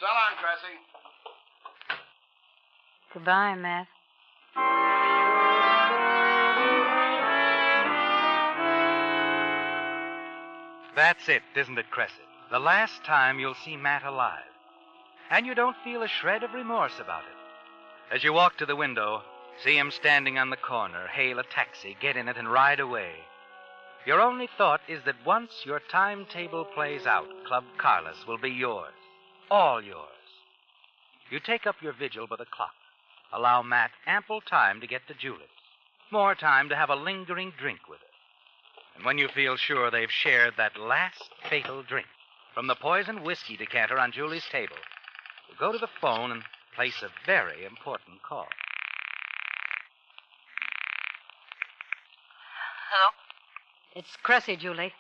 So 0.00 0.06
long, 0.06 0.36
Cressy. 0.40 0.76
Goodbye, 3.14 3.54
Matt. 3.54 3.86
That's 10.94 11.28
it, 11.28 11.42
isn't 11.54 11.78
it, 11.78 11.90
Cressy? 11.90 12.12
The 12.50 12.58
last 12.58 13.04
time 13.04 13.38
you'll 13.38 13.54
see 13.64 13.76
Matt 13.76 14.04
alive. 14.04 14.42
And 15.30 15.46
you 15.46 15.54
don't 15.54 15.76
feel 15.82 16.02
a 16.02 16.08
shred 16.08 16.42
of 16.42 16.52
remorse 16.54 16.98
about 17.00 17.22
it. 17.22 18.14
As 18.14 18.22
you 18.22 18.32
walk 18.32 18.56
to 18.58 18.66
the 18.66 18.76
window, 18.76 19.22
see 19.62 19.76
him 19.76 19.90
standing 19.90 20.38
on 20.38 20.50
the 20.50 20.56
corner, 20.56 21.08
hail 21.08 21.38
a 21.38 21.42
taxi, 21.42 21.96
get 22.00 22.16
in 22.16 22.28
it, 22.28 22.36
and 22.36 22.50
ride 22.50 22.80
away. 22.80 23.12
Your 24.06 24.20
only 24.20 24.48
thought 24.56 24.82
is 24.86 25.02
that 25.04 25.26
once 25.26 25.64
your 25.64 25.80
timetable 25.90 26.64
plays 26.64 27.06
out, 27.06 27.26
Club 27.44 27.64
Carlos 27.76 28.24
will 28.28 28.38
be 28.38 28.50
yours. 28.50 28.94
All 29.50 29.82
yours. 29.82 30.10
You 31.28 31.40
take 31.40 31.66
up 31.66 31.82
your 31.82 31.92
vigil 31.92 32.28
by 32.28 32.36
the 32.36 32.44
clock. 32.44 32.74
Allow 33.32 33.62
Matt 33.62 33.90
ample 34.06 34.40
time 34.40 34.80
to 34.80 34.86
get 34.86 35.08
to 35.08 35.14
Julie's. 35.14 35.48
More 36.12 36.36
time 36.36 36.68
to 36.68 36.76
have 36.76 36.88
a 36.88 36.94
lingering 36.94 37.52
drink 37.58 37.88
with 37.88 37.98
her. 37.98 38.06
And 38.94 39.04
when 39.04 39.18
you 39.18 39.26
feel 39.26 39.56
sure 39.56 39.90
they've 39.90 40.10
shared 40.10 40.54
that 40.56 40.78
last 40.78 41.30
fatal 41.50 41.82
drink 41.82 42.06
from 42.54 42.68
the 42.68 42.76
poisoned 42.76 43.24
whiskey 43.24 43.56
decanter 43.56 43.98
on 43.98 44.12
Julie's 44.12 44.46
table, 44.50 44.76
you 45.48 45.54
go 45.58 45.72
to 45.72 45.78
the 45.78 45.88
phone 46.00 46.30
and 46.32 46.42
place 46.74 47.02
a 47.02 47.08
very 47.24 47.64
important 47.64 48.22
call. 48.22 48.46
Hello? 52.90 53.08
It's 53.94 54.16
Cressy, 54.22 54.56
Julie. 54.56 54.92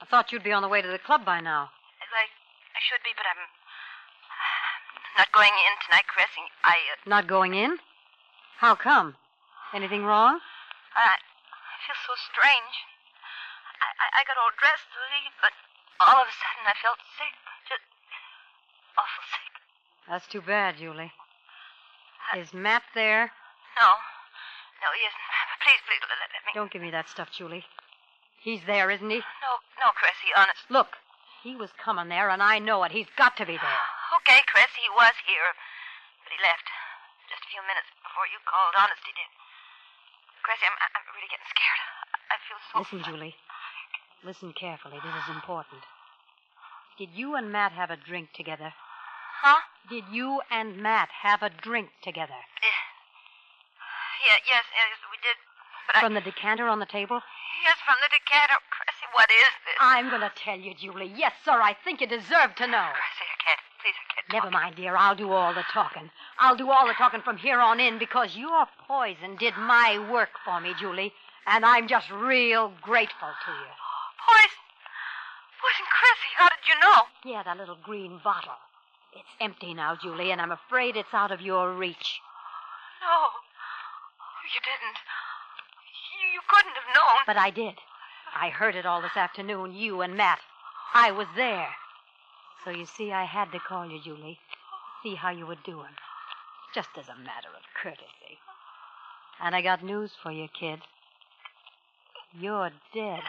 I 0.00 0.06
thought 0.06 0.32
you'd 0.32 0.44
be 0.44 0.52
on 0.52 0.62
the 0.62 0.68
way 0.68 0.80
to 0.82 0.88
the 0.88 0.98
club 0.98 1.24
by 1.24 1.40
now. 1.40 1.70
I, 1.98 2.24
I 2.74 2.80
should 2.86 3.02
be, 3.04 3.10
but 3.14 3.26
I'm 3.26 3.42
not 5.18 5.28
going 5.34 5.50
in 5.50 5.74
tonight, 5.82 6.06
Cressy. 6.06 6.46
I, 6.62 6.78
uh, 6.94 7.10
Not 7.10 7.26
going 7.26 7.54
in? 7.54 7.78
How 8.58 8.74
come? 8.74 9.14
Anything 9.74 10.06
wrong? 10.06 10.40
I, 10.96 11.18
I 11.18 11.74
feel 11.86 11.98
so 12.06 12.14
strange. 12.30 12.74
I, 13.82 13.88
I, 13.98 14.06
I 14.18 14.20
got 14.24 14.38
all 14.38 14.54
dressed 14.58 14.88
to 14.94 15.00
leave, 15.10 15.34
but 15.42 15.54
all 16.00 16.22
of 16.22 16.28
a 16.30 16.34
sudden 16.34 16.64
I 16.66 16.74
felt 16.78 17.02
sick. 17.18 17.34
Just 20.08 20.24
awful 20.24 20.30
sick. 20.30 20.32
That's 20.32 20.32
too 20.32 20.40
bad, 20.40 20.76
Julie. 20.78 21.12
Is 22.36 22.52
Matt 22.52 22.82
there? 22.94 23.32
No. 23.80 23.90
No, 24.80 24.88
he 24.94 25.00
isn't. 25.04 25.26
Please, 25.64 25.82
please, 25.84 26.02
let, 26.08 26.18
let 26.20 26.44
me. 26.44 26.52
Don't 26.54 26.70
give 26.70 26.82
me 26.82 26.90
that 26.90 27.08
stuff, 27.08 27.28
Julie. 27.32 27.64
He's 28.40 28.64
there, 28.66 28.90
isn't 28.90 29.10
he? 29.10 29.20
No, 29.20 29.52
no, 29.80 29.90
Cressy, 29.92 30.30
honest. 30.36 30.64
Look, 30.70 30.96
he 31.42 31.56
was 31.56 31.70
coming 31.76 32.08
there, 32.08 32.30
and 32.30 32.42
I 32.42 32.58
know 32.58 32.84
it. 32.84 32.92
He's 32.92 33.10
got 33.16 33.36
to 33.38 33.46
be 33.46 33.56
there. 33.56 33.82
Okay, 34.24 34.40
Cressy, 34.48 34.80
he 34.80 34.92
was 34.96 35.12
here. 35.28 35.52
But 36.24 36.32
he 36.32 36.40
left. 36.40 36.64
Just 37.28 37.44
a 37.44 37.50
few 37.52 37.60
minutes 37.64 37.92
before 38.00 38.24
you 38.28 38.40
called. 38.48 38.72
Honest, 38.76 39.04
he 39.04 39.12
did. 39.12 39.30
Cressy, 40.40 40.64
I'm, 40.64 40.76
I'm 40.80 41.04
really 41.12 41.28
getting 41.28 41.48
scared. 41.48 41.80
I 42.32 42.36
feel 42.44 42.60
so. 42.60 42.72
Listen, 42.80 43.00
Julie. 43.04 43.36
Listen 44.24 44.52
carefully. 44.56 44.96
This 45.00 45.12
is 45.12 45.28
important. 45.32 45.84
Did 46.96 47.12
you 47.12 47.36
and 47.36 47.52
Matt 47.52 47.72
have 47.72 47.92
a 47.92 48.00
drink 48.00 48.32
together? 48.32 48.72
Huh? 49.40 49.62
Did 49.88 50.04
you 50.10 50.42
and 50.50 50.82
Matt 50.82 51.08
have 51.22 51.42
a 51.42 51.50
drink 51.50 51.90
together? 52.02 52.34
Yeah, 54.26 54.34
yes, 54.50 54.64
yes, 54.74 54.98
we 55.10 55.18
did. 55.22 55.38
But 55.86 55.96
I. 55.96 56.00
From 56.00 56.14
the 56.14 56.20
decanter 56.20 56.66
on 56.66 56.80
the 56.80 56.90
table? 56.90 57.22
Yes, 57.62 57.78
from 57.86 57.94
the 58.02 58.10
decanter. 58.10 58.58
Cressy, 58.68 59.06
what 59.14 59.30
is 59.30 59.52
this? 59.62 59.78
I'm 59.80 60.10
going 60.10 60.26
to 60.26 60.32
tell 60.34 60.58
you, 60.58 60.74
Julie. 60.74 61.12
Yes, 61.14 61.32
sir, 61.44 61.62
I 61.62 61.76
think 61.84 62.00
you 62.00 62.06
deserve 62.06 62.58
to 62.58 62.66
know. 62.66 62.90
Cressy, 62.92 63.26
I 63.30 63.38
can't. 63.46 63.62
Please, 63.78 63.94
I 63.94 64.04
can't. 64.10 64.26
Never 64.34 64.50
mind, 64.50 64.74
dear. 64.74 64.96
I'll 64.96 65.14
do 65.14 65.30
all 65.30 65.54
the 65.54 65.64
talking. 65.72 66.10
I'll 66.38 66.56
do 66.56 66.70
all 66.70 66.86
the 66.86 66.98
talking 66.98 67.22
from 67.22 67.38
here 67.38 67.60
on 67.60 67.78
in 67.78 67.98
because 67.98 68.36
your 68.36 68.66
poison 68.86 69.36
did 69.38 69.54
my 69.56 70.02
work 70.10 70.34
for 70.44 70.60
me, 70.60 70.74
Julie. 70.78 71.14
And 71.46 71.64
I'm 71.64 71.88
just 71.88 72.10
real 72.10 72.74
grateful 72.82 73.30
to 73.46 73.52
you. 73.54 73.72
Poison. 74.26 74.60
Poison, 75.62 75.86
Cressy, 75.88 76.30
how 76.36 76.48
did 76.50 76.66
you 76.68 76.76
know? 76.82 76.98
Yeah, 77.24 77.42
that 77.44 77.56
little 77.56 77.78
green 77.82 78.20
bottle. 78.22 78.58
It's 79.12 79.34
empty 79.40 79.74
now, 79.74 79.96
Julie, 79.96 80.30
and 80.30 80.40
I'm 80.40 80.52
afraid 80.52 80.96
it's 80.96 81.14
out 81.14 81.32
of 81.32 81.40
your 81.40 81.72
reach. 81.72 82.20
No. 83.00 83.08
Oh, 83.08 83.30
you 84.54 84.60
didn't. 84.60 84.98
You, 86.20 86.34
you 86.34 86.40
couldn't 86.48 86.74
have 86.74 86.94
known. 86.94 87.22
But 87.26 87.36
I 87.36 87.50
did. 87.50 87.74
I 88.34 88.50
heard 88.50 88.74
it 88.74 88.86
all 88.86 89.00
this 89.00 89.16
afternoon, 89.16 89.74
you 89.74 90.02
and 90.02 90.16
Matt. 90.16 90.40
I 90.94 91.10
was 91.12 91.26
there. 91.36 91.68
So 92.64 92.70
you 92.70 92.86
see, 92.86 93.12
I 93.12 93.24
had 93.24 93.52
to 93.52 93.58
call 93.58 93.90
you, 93.90 94.00
Julie. 94.02 94.38
See 95.02 95.14
how 95.14 95.30
you 95.30 95.46
were 95.46 95.56
doing. 95.64 95.94
Just 96.74 96.90
as 96.98 97.08
a 97.08 97.16
matter 97.16 97.48
of 97.56 97.62
courtesy. 97.82 98.38
And 99.40 99.54
I 99.54 99.62
got 99.62 99.84
news 99.84 100.12
for 100.22 100.30
you, 100.30 100.48
kid. 100.58 100.80
You're 102.38 102.70
dead. 102.92 103.22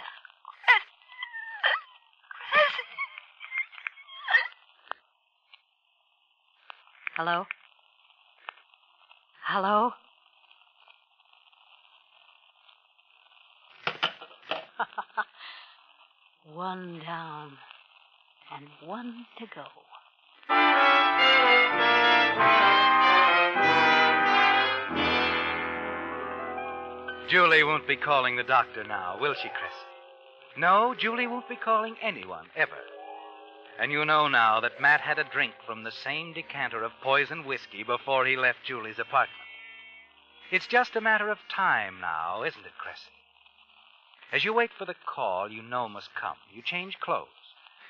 Hello? 7.19 7.43
Hello? 9.45 9.91
one 16.53 17.01
down 17.05 17.51
and 18.55 18.67
one 18.85 19.25
to 19.37 19.45
go. 19.53 19.65
Julie 27.29 27.63
won't 27.65 27.85
be 27.85 27.97
calling 27.97 28.37
the 28.37 28.43
doctor 28.43 28.85
now, 28.85 29.17
will 29.19 29.33
she, 29.33 29.49
Chris? 29.49 29.73
No, 30.57 30.95
Julie 30.97 31.27
won't 31.27 31.49
be 31.49 31.57
calling 31.57 31.97
anyone, 32.01 32.45
ever. 32.55 32.77
And 33.79 33.93
you 33.93 34.03
know 34.03 34.27
now 34.27 34.59
that 34.59 34.81
Matt 34.81 34.99
had 34.99 35.19
a 35.19 35.23
drink 35.23 35.53
from 35.65 35.83
the 35.83 35.91
same 35.91 36.33
decanter 36.33 36.83
of 36.83 36.91
poison 37.01 37.45
whiskey 37.45 37.83
before 37.83 38.25
he 38.25 38.35
left 38.35 38.65
Julie's 38.65 38.99
apartment. 38.99 39.39
It's 40.51 40.67
just 40.67 40.97
a 40.97 41.01
matter 41.01 41.29
of 41.29 41.37
time 41.49 42.01
now, 42.01 42.43
isn't 42.43 42.65
it, 42.65 42.73
Cressy? 42.77 43.11
As 44.33 44.43
you 44.43 44.53
wait 44.53 44.71
for 44.77 44.85
the 44.85 44.95
call 45.05 45.49
you 45.49 45.61
know 45.61 45.87
must 45.87 46.09
come, 46.13 46.35
you 46.53 46.61
change 46.61 46.99
clothes, 46.99 47.27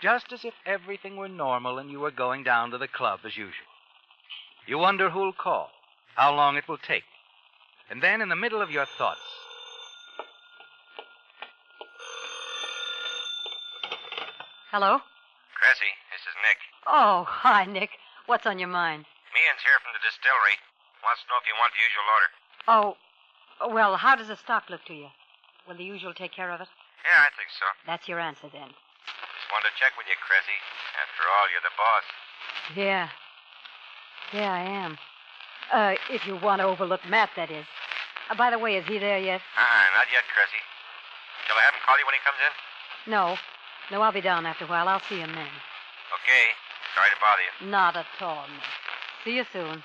just 0.01 0.31
as 0.31 0.45
if 0.45 0.53
everything 0.65 1.17
were 1.17 1.27
normal 1.27 1.79
and 1.79 1.89
you 1.89 1.99
were 1.99 2.11
going 2.11 2.43
down 2.43 2.69
to 2.71 2.77
the 2.77 2.87
club 2.87 3.21
as 3.25 3.35
usual. 3.35 3.65
You 4.67 4.77
wonder 4.77 5.09
who'll 5.09 5.33
call, 5.33 5.71
how 6.15 6.35
long 6.35 6.55
it 6.55 6.67
will 6.67 6.77
take. 6.77 7.03
And 7.89 8.03
then, 8.03 8.21
in 8.21 8.29
the 8.29 8.35
middle 8.35 8.61
of 8.61 8.69
your 8.69 8.85
thoughts, 8.85 9.19
Hello? 14.71 14.99
Cressy, 15.59 15.91
this 16.07 16.23
is 16.23 16.35
Nick. 16.47 16.59
Oh, 16.87 17.27
hi, 17.27 17.67
Nick. 17.67 17.99
What's 18.31 18.47
on 18.47 18.59
your 18.63 18.71
mind? 18.71 19.03
Meehan's 19.35 19.59
here 19.59 19.75
from 19.83 19.91
the 19.91 19.99
distillery. 19.99 20.55
Wants 21.03 21.19
to 21.23 21.27
know 21.27 21.39
if 21.43 21.47
you 21.51 21.55
want 21.59 21.75
the 21.75 21.83
usual 21.83 22.07
order. 22.15 22.29
Oh, 22.71 22.87
well, 23.75 23.99
how 23.99 24.15
does 24.15 24.31
the 24.31 24.39
stock 24.39 24.71
look 24.71 24.87
to 24.87 24.95
you? 24.95 25.11
Will 25.67 25.75
the 25.75 25.83
usual 25.83 26.15
take 26.15 26.31
care 26.31 26.51
of 26.51 26.63
it? 26.63 26.71
Yeah, 27.03 27.27
I 27.27 27.29
think 27.35 27.51
so. 27.51 27.67
That's 27.83 28.07
your 28.07 28.23
answer 28.23 28.47
then. 28.47 28.71
Just 28.71 29.49
wanted 29.51 29.67
to 29.67 29.75
check 29.75 29.99
with 29.99 30.07
you, 30.07 30.15
Cressy. 30.23 30.59
After 30.95 31.23
all, 31.27 31.45
you're 31.51 31.67
the 31.67 31.75
boss. 31.75 32.05
Yeah. 32.75 33.05
Yeah, 34.31 34.51
I 34.55 34.63
am. 34.63 34.91
Uh, 35.75 35.95
if 36.09 36.25
you 36.25 36.39
want 36.39 36.63
to 36.63 36.67
overlook 36.71 37.03
Matt, 37.03 37.35
that 37.35 37.51
is. 37.51 37.67
Uh, 38.31 38.35
by 38.35 38.49
the 38.49 38.59
way, 38.59 38.79
is 38.79 38.87
he 38.87 38.97
there 38.97 39.19
yet? 39.19 39.41
Ah, 39.59 39.83
not 39.95 40.07
yet, 40.07 40.23
Cressy. 40.31 40.61
Shall 41.47 41.59
I 41.59 41.67
have 41.67 41.75
him 41.75 41.83
call 41.83 41.99
you 41.99 42.07
when 42.07 42.15
he 42.15 42.23
comes 42.23 42.39
in? 42.47 42.53
No. 43.11 43.35
No, 43.91 44.01
I'll 44.01 44.11
be 44.11 44.21
down 44.21 44.45
after 44.45 44.65
a 44.65 44.67
while. 44.67 44.87
I'll 44.87 45.01
see 45.09 45.19
him 45.19 45.31
then. 45.33 45.47
Okay. 46.21 46.45
Sorry 46.95 47.09
to 47.09 47.15
bother 47.21 47.41
you. 47.41 47.71
Not 47.71 47.95
at 47.95 48.05
all, 48.21 48.45
Nick. 48.47 48.63
See 49.23 49.35
you 49.35 49.45
soon. 49.51 49.83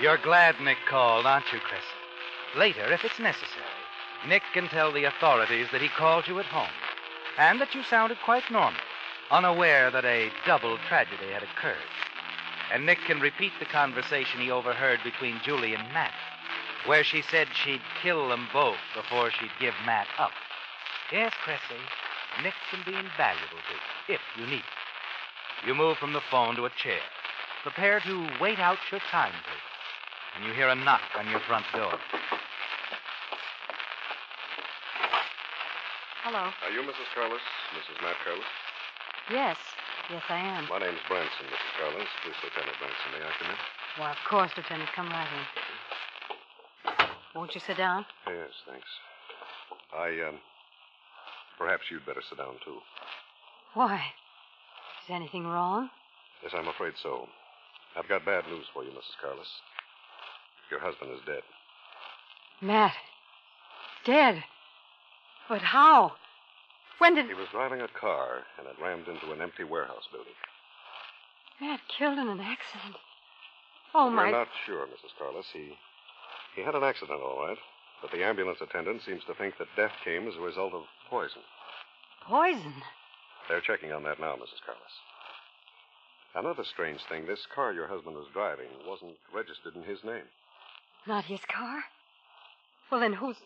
You're 0.00 0.18
glad 0.18 0.60
Nick 0.60 0.78
called, 0.88 1.26
aren't 1.26 1.52
you, 1.52 1.60
Chris? 1.60 1.84
Later, 2.56 2.92
if 2.92 3.04
it's 3.04 3.18
necessary, 3.18 3.64
Nick 4.26 4.42
can 4.52 4.68
tell 4.68 4.92
the 4.92 5.04
authorities 5.04 5.68
that 5.72 5.80
he 5.80 5.88
called 5.88 6.26
you 6.26 6.38
at 6.40 6.46
home 6.46 6.74
and 7.38 7.60
that 7.60 7.74
you 7.74 7.82
sounded 7.84 8.18
quite 8.24 8.50
normal, 8.50 8.80
unaware 9.30 9.90
that 9.90 10.04
a 10.04 10.30
double 10.46 10.76
tragedy 10.88 11.30
had 11.32 11.42
occurred. 11.42 11.76
And 12.72 12.84
Nick 12.84 12.98
can 13.06 13.20
repeat 13.20 13.52
the 13.58 13.64
conversation 13.64 14.40
he 14.40 14.50
overheard 14.50 15.00
between 15.04 15.40
Julie 15.44 15.74
and 15.74 15.92
Matt, 15.92 16.12
where 16.86 17.04
she 17.04 17.22
said 17.30 17.48
she'd 17.64 17.82
kill 18.02 18.28
them 18.28 18.48
both 18.52 18.78
before 18.94 19.30
she'd 19.30 19.54
give 19.60 19.74
Matt 19.86 20.06
up. 20.18 20.32
Yes, 21.12 21.32
Cressy, 21.44 21.80
Nick 22.42 22.54
can 22.70 22.80
be 22.84 22.98
invaluable 22.98 23.60
to 23.68 23.74
you, 23.74 24.14
if 24.16 24.20
you 24.38 24.46
need 24.46 24.64
it. 24.64 25.66
You 25.66 25.74
move 25.74 25.98
from 25.98 26.12
the 26.12 26.22
phone 26.30 26.56
to 26.56 26.64
a 26.64 26.70
chair. 26.70 27.00
Prepare 27.62 28.00
to 28.00 28.26
wait 28.40 28.58
out 28.58 28.78
your 28.90 29.00
timetable. 29.10 29.62
And 30.34 30.44
you 30.44 30.52
hear 30.52 30.68
a 30.68 30.74
knock 30.74 31.02
on 31.16 31.28
your 31.30 31.40
front 31.40 31.64
door. 31.74 31.94
Hello. 36.24 36.50
Are 36.50 36.72
you 36.72 36.82
Mrs. 36.82 37.06
Carlos? 37.14 37.42
Mrs. 37.76 38.02
Matt 38.02 38.16
Carlos? 38.24 38.46
Yes. 39.30 39.56
Yes, 40.10 40.22
I 40.28 40.38
am. 40.38 40.66
My 40.68 40.78
name's 40.78 40.98
Branson, 41.06 41.46
Mrs. 41.46 41.72
Carlos. 41.78 42.08
Police 42.22 42.40
Lieutenant 42.42 42.78
Branson. 42.78 43.08
May 43.14 43.22
I 43.22 43.30
come 43.38 43.50
in? 43.50 43.58
Why, 43.98 44.10
of 44.10 44.22
course, 44.26 44.50
Lieutenant. 44.56 44.90
Come 44.96 45.10
right 45.10 45.28
in. 45.30 45.44
Won't 47.34 47.54
you 47.54 47.60
sit 47.66 47.76
down? 47.76 48.04
Yes, 48.26 48.50
thanks. 48.68 48.86
I, 49.96 50.28
um. 50.28 50.38
Perhaps 51.58 51.84
you'd 51.90 52.04
better 52.06 52.22
sit 52.28 52.38
down, 52.38 52.54
too. 52.64 52.78
Why? 53.74 53.96
Is 55.04 55.10
anything 55.10 55.46
wrong? 55.46 55.90
Yes, 56.42 56.52
I'm 56.56 56.68
afraid 56.68 56.94
so. 57.02 57.28
I've 57.96 58.08
got 58.08 58.24
bad 58.24 58.44
news 58.48 58.66
for 58.72 58.84
you, 58.84 58.90
Mrs. 58.90 59.20
Carlos. 59.20 59.46
Your 60.70 60.80
husband 60.80 61.10
is 61.12 61.20
dead. 61.26 61.42
Matt. 62.60 62.94
Dead. 64.04 64.42
But 65.48 65.60
how? 65.60 66.12
When 66.98 67.14
did. 67.14 67.26
He 67.26 67.34
was 67.34 67.48
driving 67.52 67.80
a 67.80 67.88
car 67.88 68.42
and 68.58 68.66
it 68.66 68.76
rammed 68.82 69.08
into 69.08 69.32
an 69.32 69.40
empty 69.42 69.64
warehouse 69.64 70.06
building. 70.10 70.32
Matt 71.60 71.80
killed 71.98 72.18
in 72.18 72.28
an 72.28 72.40
accident. 72.40 72.96
Oh, 73.94 74.06
We're 74.06 74.16
my. 74.16 74.30
not 74.30 74.48
sure, 74.66 74.86
Mrs. 74.86 75.12
Carlos. 75.18 75.44
He 75.52 75.74
he 76.54 76.62
had 76.62 76.74
an 76.74 76.84
accident, 76.84 77.20
all 77.22 77.46
right, 77.46 77.58
but 78.00 78.10
the 78.10 78.24
ambulance 78.24 78.60
attendant 78.60 79.02
seems 79.02 79.24
to 79.24 79.34
think 79.34 79.58
that 79.58 79.68
death 79.76 79.92
came 80.04 80.28
as 80.28 80.36
a 80.36 80.40
result 80.40 80.74
of 80.74 80.82
poison. 81.08 81.42
Poison. 82.26 82.74
They're 83.48 83.60
checking 83.60 83.92
on 83.92 84.02
that 84.04 84.20
now, 84.20 84.34
Mrs. 84.34 84.62
Carlos. 84.64 84.96
Another 86.34 86.64
strange 86.64 87.00
thing: 87.08 87.26
this 87.26 87.46
car 87.54 87.72
your 87.72 87.88
husband 87.88 88.16
was 88.16 88.26
driving 88.32 88.68
wasn't 88.86 89.16
registered 89.34 89.76
in 89.76 89.82
his 89.82 90.02
name. 90.04 90.24
Not 91.06 91.24
his 91.24 91.40
car? 91.44 91.84
Well, 92.90 93.00
then 93.00 93.12
whose. 93.12 93.36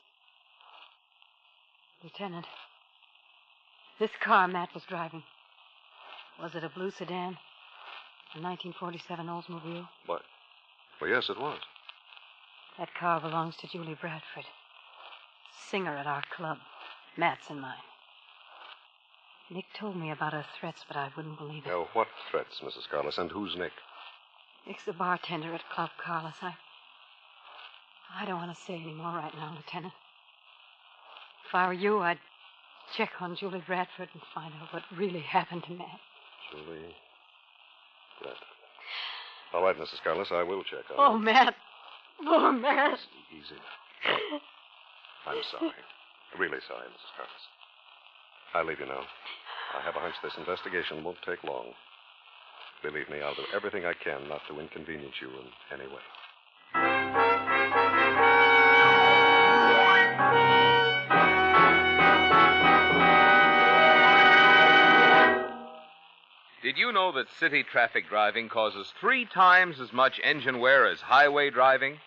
Lieutenant. 2.02 2.46
This 3.98 4.10
car 4.22 4.46
Matt 4.46 4.74
was 4.74 4.84
driving. 4.84 5.22
Was 6.40 6.54
it 6.54 6.64
a 6.64 6.68
blue 6.68 6.90
sedan? 6.90 7.38
A 8.34 8.40
1947 8.42 9.26
Oldsmobile? 9.26 9.88
What? 10.04 10.22
Well, 11.00 11.10
yes, 11.10 11.30
it 11.30 11.40
was. 11.40 11.58
That 12.78 12.94
car 12.94 13.20
belongs 13.20 13.56
to 13.58 13.66
Julie 13.68 13.96
Bradford. 14.00 14.44
Singer 15.70 15.96
at 15.96 16.06
our 16.06 16.22
club. 16.34 16.58
Matt's 17.16 17.48
and 17.48 17.60
mine. 17.60 17.74
Nick 19.50 19.66
told 19.74 19.96
me 19.96 20.10
about 20.10 20.32
her 20.32 20.44
threats, 20.58 20.84
but 20.86 20.96
I 20.96 21.10
wouldn't 21.16 21.38
believe 21.38 21.64
it. 21.64 21.68
Now, 21.68 21.88
what 21.92 22.08
threats, 22.30 22.60
Mrs. 22.62 22.88
Carlos, 22.90 23.16
and 23.16 23.30
who's 23.30 23.56
Nick? 23.56 23.72
Nick's 24.66 24.84
the 24.84 24.92
bartender 24.92 25.54
at 25.54 25.68
Club 25.70 25.90
Carlos. 26.04 26.34
I. 26.42 26.54
I 28.20 28.24
don't 28.26 28.38
want 28.40 28.54
to 28.54 28.60
say 28.62 28.74
any 28.74 28.92
more 28.94 29.12
right 29.12 29.34
now, 29.34 29.52
Lieutenant. 29.54 29.92
If 31.48 31.54
I 31.54 31.66
were 31.68 31.72
you, 31.72 32.00
I'd 32.00 32.18
check 32.96 33.10
on 33.20 33.36
Julie 33.36 33.62
Bradford 33.66 34.08
and 34.12 34.22
find 34.34 34.52
out 34.60 34.72
what 34.74 34.82
really 34.96 35.20
happened 35.20 35.64
to 35.64 35.72
Matt. 35.72 36.00
Julie 36.50 36.94
Bradford. 38.20 38.42
All 39.54 39.62
right, 39.62 39.78
Mrs. 39.78 40.02
Carlos, 40.02 40.28
I 40.32 40.42
will 40.42 40.64
check 40.64 40.84
on 40.90 40.96
Oh. 40.98 41.18
Matt. 41.18 41.54
Oh, 42.24 42.52
Matt. 42.52 42.98
Easy. 43.30 43.60
I'm 45.26 45.42
sorry. 45.50 45.82
Really 46.38 46.58
sorry, 46.68 46.86
Mrs. 46.86 47.12
Carlos. 47.16 47.44
I 48.54 48.62
leave 48.62 48.80
you 48.80 48.86
now. 48.86 49.02
I 49.76 49.82
have 49.84 49.96
a 49.96 50.00
hunch 50.00 50.14
this 50.22 50.32
investigation 50.38 51.04
won't 51.04 51.18
take 51.26 51.42
long. 51.44 51.66
Believe 52.82 53.08
me, 53.10 53.20
I'll 53.20 53.34
do 53.34 53.42
everything 53.54 53.84
I 53.84 53.92
can 53.92 54.28
not 54.28 54.40
to 54.48 54.60
inconvenience 54.60 55.14
you 55.20 55.28
in 55.28 55.80
any 55.80 55.88
way. 55.88 56.02
Did 66.66 66.78
you 66.78 66.90
know 66.90 67.12
that 67.12 67.30
city 67.30 67.62
traffic 67.62 68.08
driving 68.08 68.48
causes 68.48 68.92
three 68.98 69.24
times 69.24 69.78
as 69.78 69.92
much 69.92 70.20
engine 70.24 70.58
wear 70.58 70.84
as 70.84 71.00
highway 71.00 71.48
driving? 71.48 72.00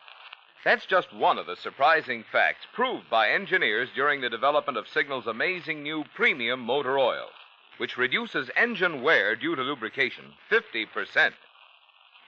That's 0.65 0.86
just 0.86 1.13
one 1.13 1.38
of 1.38 1.45
the 1.45 1.56
surprising 1.56 2.26
facts 2.30 2.67
proved 2.74 3.10
by 3.10 3.30
engineers 3.30 3.88
during 3.95 4.19
the 4.19 4.30
development 4.30 4.78
of 4.78 4.89
Signal's 4.89 5.28
amazing 5.28 5.82
new 5.82 6.04
premium 6.13 6.60
motor 6.60 7.00
oil, 7.00 7.28
which 7.78 7.95
reduces 7.95 8.52
engine 8.58 9.02
wear 9.02 9.34
due 9.34 9.56
to 9.56 9.62
lubrication 9.62 10.34
50%. 10.52 11.32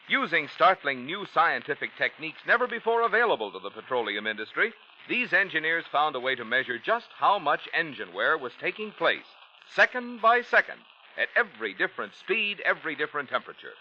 Using 0.07 0.47
startling 0.47 1.05
new 1.05 1.25
scientific 1.33 1.97
techniques 1.97 2.39
never 2.47 2.65
before 2.65 3.01
available 3.01 3.51
to 3.51 3.59
the 3.59 3.71
petroleum 3.71 4.25
industry, 4.25 4.71
these 5.09 5.33
engineers 5.33 5.83
found 5.91 6.15
a 6.15 6.19
way 6.21 6.35
to 6.35 6.45
measure 6.45 6.79
just 6.79 7.07
how 7.17 7.37
much 7.39 7.67
engine 7.73 8.13
wear 8.13 8.37
was 8.37 8.53
taking 8.57 8.93
place, 8.93 9.27
second 9.75 10.21
by 10.21 10.41
second, 10.41 10.79
at 11.17 11.29
every 11.35 11.73
different 11.73 12.13
speed, 12.15 12.61
every 12.65 12.95
different 12.95 13.29
temperature. 13.29 13.73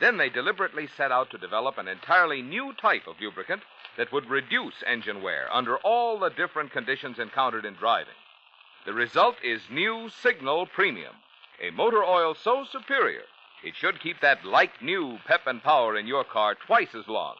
Then 0.00 0.16
they 0.16 0.28
deliberately 0.28 0.86
set 0.86 1.12
out 1.12 1.30
to 1.30 1.38
develop 1.38 1.76
an 1.78 1.88
entirely 1.88 2.42
new 2.42 2.72
type 2.72 3.06
of 3.06 3.20
lubricant 3.20 3.62
that 3.96 4.12
would 4.12 4.30
reduce 4.30 4.82
engine 4.86 5.22
wear 5.22 5.52
under 5.52 5.76
all 5.78 6.18
the 6.18 6.30
different 6.30 6.72
conditions 6.72 7.18
encountered 7.18 7.64
in 7.64 7.74
driving. 7.74 8.14
The 8.86 8.94
result 8.94 9.36
is 9.44 9.60
new 9.70 10.08
Signal 10.08 10.66
Premium, 10.66 11.14
a 11.60 11.70
motor 11.70 12.02
oil 12.02 12.34
so 12.34 12.64
superior 12.64 13.24
it 13.62 13.76
should 13.76 14.00
keep 14.00 14.20
that 14.20 14.44
like 14.44 14.80
new 14.80 15.18
pep 15.26 15.46
and 15.46 15.62
power 15.62 15.96
in 15.96 16.06
your 16.06 16.24
car 16.24 16.54
twice 16.54 16.94
as 16.94 17.06
long. 17.08 17.36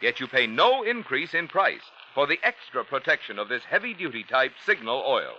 Yet 0.00 0.18
you 0.18 0.26
pay 0.26 0.46
no 0.46 0.82
increase 0.82 1.34
in 1.34 1.48
price 1.48 1.90
for 2.14 2.26
the 2.26 2.38
extra 2.42 2.84
protection 2.84 3.38
of 3.38 3.48
this 3.48 3.64
heavy 3.64 3.92
duty 3.92 4.24
type 4.24 4.52
Signal 4.64 5.02
oil. 5.06 5.36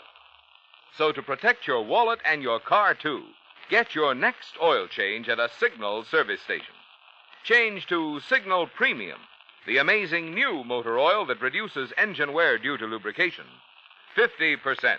So 0.97 1.11
to 1.11 1.21
protect 1.21 1.67
your 1.67 1.83
wallet 1.83 2.19
and 2.25 2.41
your 2.41 2.59
car 2.59 2.93
too, 2.93 3.23
get 3.69 3.95
your 3.95 4.13
next 4.13 4.55
oil 4.61 4.87
change 4.87 5.29
at 5.29 5.39
a 5.39 5.49
Signal 5.59 6.03
service 6.03 6.41
station. 6.41 6.75
Change 7.43 7.87
to 7.87 8.19
Signal 8.19 8.67
Premium, 8.67 9.19
the 9.65 9.77
amazing 9.77 10.33
new 10.33 10.63
motor 10.63 10.99
oil 10.99 11.25
that 11.27 11.41
reduces 11.41 11.93
engine 11.97 12.33
wear 12.33 12.57
due 12.57 12.77
to 12.77 12.85
lubrication. 12.85 13.45
50%. 14.17 14.97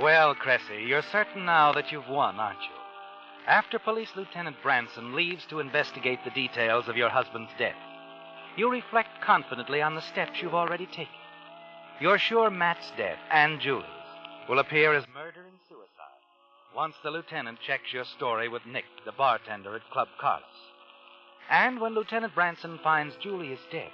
Well, 0.00 0.34
Cressy, 0.34 0.82
you're 0.86 1.02
certain 1.02 1.44
now 1.44 1.72
that 1.72 1.92
you've 1.92 2.08
won, 2.08 2.40
aren't 2.40 2.60
you? 2.62 2.81
After 3.46 3.80
Police 3.80 4.10
Lieutenant 4.14 4.56
Branson 4.62 5.16
leaves 5.16 5.44
to 5.46 5.58
investigate 5.58 6.20
the 6.24 6.30
details 6.30 6.86
of 6.86 6.96
your 6.96 7.08
husband's 7.08 7.50
death, 7.58 7.76
you 8.56 8.70
reflect 8.70 9.20
confidently 9.20 9.82
on 9.82 9.96
the 9.96 10.00
steps 10.00 10.40
you've 10.40 10.54
already 10.54 10.86
taken. 10.86 11.08
You're 12.00 12.18
sure 12.18 12.50
Matt's 12.50 12.92
death 12.96 13.18
and 13.32 13.60
Julie's 13.60 13.86
will 14.48 14.60
appear 14.60 14.94
as 14.94 15.04
murder 15.12 15.40
and 15.40 15.58
suicide 15.68 15.82
once 16.74 16.94
the 17.02 17.10
lieutenant 17.10 17.58
checks 17.66 17.92
your 17.92 18.04
story 18.04 18.48
with 18.48 18.64
Nick, 18.64 18.84
the 19.04 19.12
bartender 19.12 19.74
at 19.74 19.90
Club 19.90 20.08
Carlos. 20.20 20.44
And 21.50 21.80
when 21.80 21.94
Lieutenant 21.94 22.34
Branson 22.34 22.78
finds 22.82 23.16
Julie 23.16 23.52
is 23.52 23.60
dead, 23.72 23.90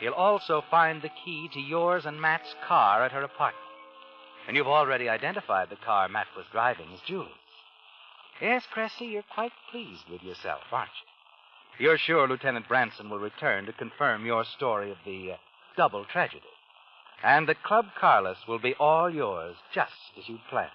he'll 0.00 0.12
also 0.12 0.62
find 0.70 1.00
the 1.00 1.10
key 1.24 1.48
to 1.54 1.60
yours 1.60 2.04
and 2.04 2.20
Matt's 2.20 2.54
car 2.66 3.02
at 3.02 3.12
her 3.12 3.22
apartment. 3.22 3.56
And 4.46 4.56
you've 4.56 4.68
already 4.68 5.08
identified 5.08 5.70
the 5.70 5.76
car 5.76 6.08
Matt 6.08 6.28
was 6.36 6.46
driving 6.52 6.88
as 6.92 7.00
Julie's. 7.00 7.32
Yes, 8.40 8.64
Cressy, 8.70 9.06
you're 9.06 9.24
quite 9.34 9.52
pleased 9.70 10.08
with 10.10 10.22
yourself, 10.22 10.60
aren't 10.70 10.90
you? 11.78 11.86
You're 11.86 11.98
sure 11.98 12.28
Lieutenant 12.28 12.68
Branson 12.68 13.08
will 13.08 13.18
return 13.18 13.66
to 13.66 13.72
confirm 13.72 14.26
your 14.26 14.44
story 14.44 14.90
of 14.90 14.98
the 15.04 15.32
uh, 15.32 15.36
double 15.76 16.04
tragedy. 16.04 16.44
And 17.22 17.48
that 17.48 17.62
Club 17.62 17.86
Carlos 17.98 18.36
will 18.46 18.58
be 18.58 18.74
all 18.78 19.08
yours, 19.08 19.56
just 19.72 19.92
as 20.18 20.28
you 20.28 20.38
planned. 20.50 20.70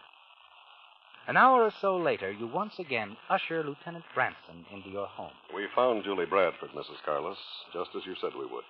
An 1.27 1.37
hour 1.37 1.63
or 1.63 1.71
so 1.79 1.97
later, 1.97 2.31
you 2.31 2.47
once 2.47 2.79
again 2.79 3.15
usher 3.29 3.63
Lieutenant 3.63 4.05
Branson 4.15 4.65
into 4.73 4.89
your 4.89 5.05
home. 5.07 5.31
We 5.53 5.67
found 5.75 6.03
Julie 6.03 6.25
Bradford, 6.25 6.71
Mrs. 6.71 7.01
Carlos, 7.05 7.37
just 7.73 7.91
as 7.95 8.05
you 8.05 8.15
said 8.19 8.31
we 8.33 8.47
would. 8.47 8.65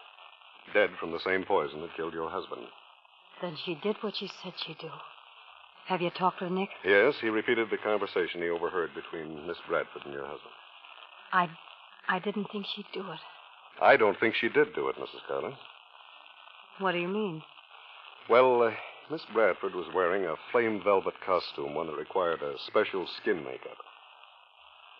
Dead 0.73 0.89
from 0.99 1.11
the 1.11 1.19
same 1.19 1.45
poison 1.45 1.81
that 1.81 1.95
killed 1.95 2.13
your 2.13 2.29
husband. 2.29 2.61
Then 3.41 3.55
she 3.65 3.75
did 3.75 3.95
what 4.01 4.17
she 4.17 4.29
said 4.43 4.53
she'd 4.57 4.77
do. 4.79 4.91
Have 5.87 6.01
you 6.01 6.09
talked 6.11 6.41
with 6.41 6.51
Nick? 6.51 6.69
Yes, 6.85 7.15
he 7.21 7.29
repeated 7.29 7.69
the 7.69 7.77
conversation 7.77 8.41
he 8.41 8.49
overheard 8.49 8.91
between 8.95 9.45
Miss 9.47 9.57
Bradford 9.67 10.03
and 10.05 10.13
your 10.13 10.25
husband. 10.25 10.53
I, 11.33 11.49
I 12.07 12.19
didn't 12.19 12.47
think 12.51 12.65
she'd 12.75 12.85
do 12.93 13.01
it. 13.11 13.19
I 13.81 13.97
don't 13.97 14.19
think 14.19 14.35
she 14.35 14.47
did 14.49 14.73
do 14.75 14.89
it, 14.89 14.95
Mrs. 14.97 15.25
Carlos. 15.27 15.55
What 16.79 16.93
do 16.93 16.99
you 16.99 17.07
mean? 17.07 17.41
Well, 18.29 18.63
uh, 18.63 18.71
Miss 19.09 19.21
Bradford 19.33 19.75
was 19.75 19.87
wearing 19.93 20.25
a 20.25 20.35
flame 20.51 20.81
velvet 20.83 21.15
costume, 21.25 21.73
one 21.75 21.87
that 21.87 21.95
required 21.97 22.41
a 22.41 22.55
special 22.67 23.07
skin 23.21 23.43
makeup. 23.43 23.77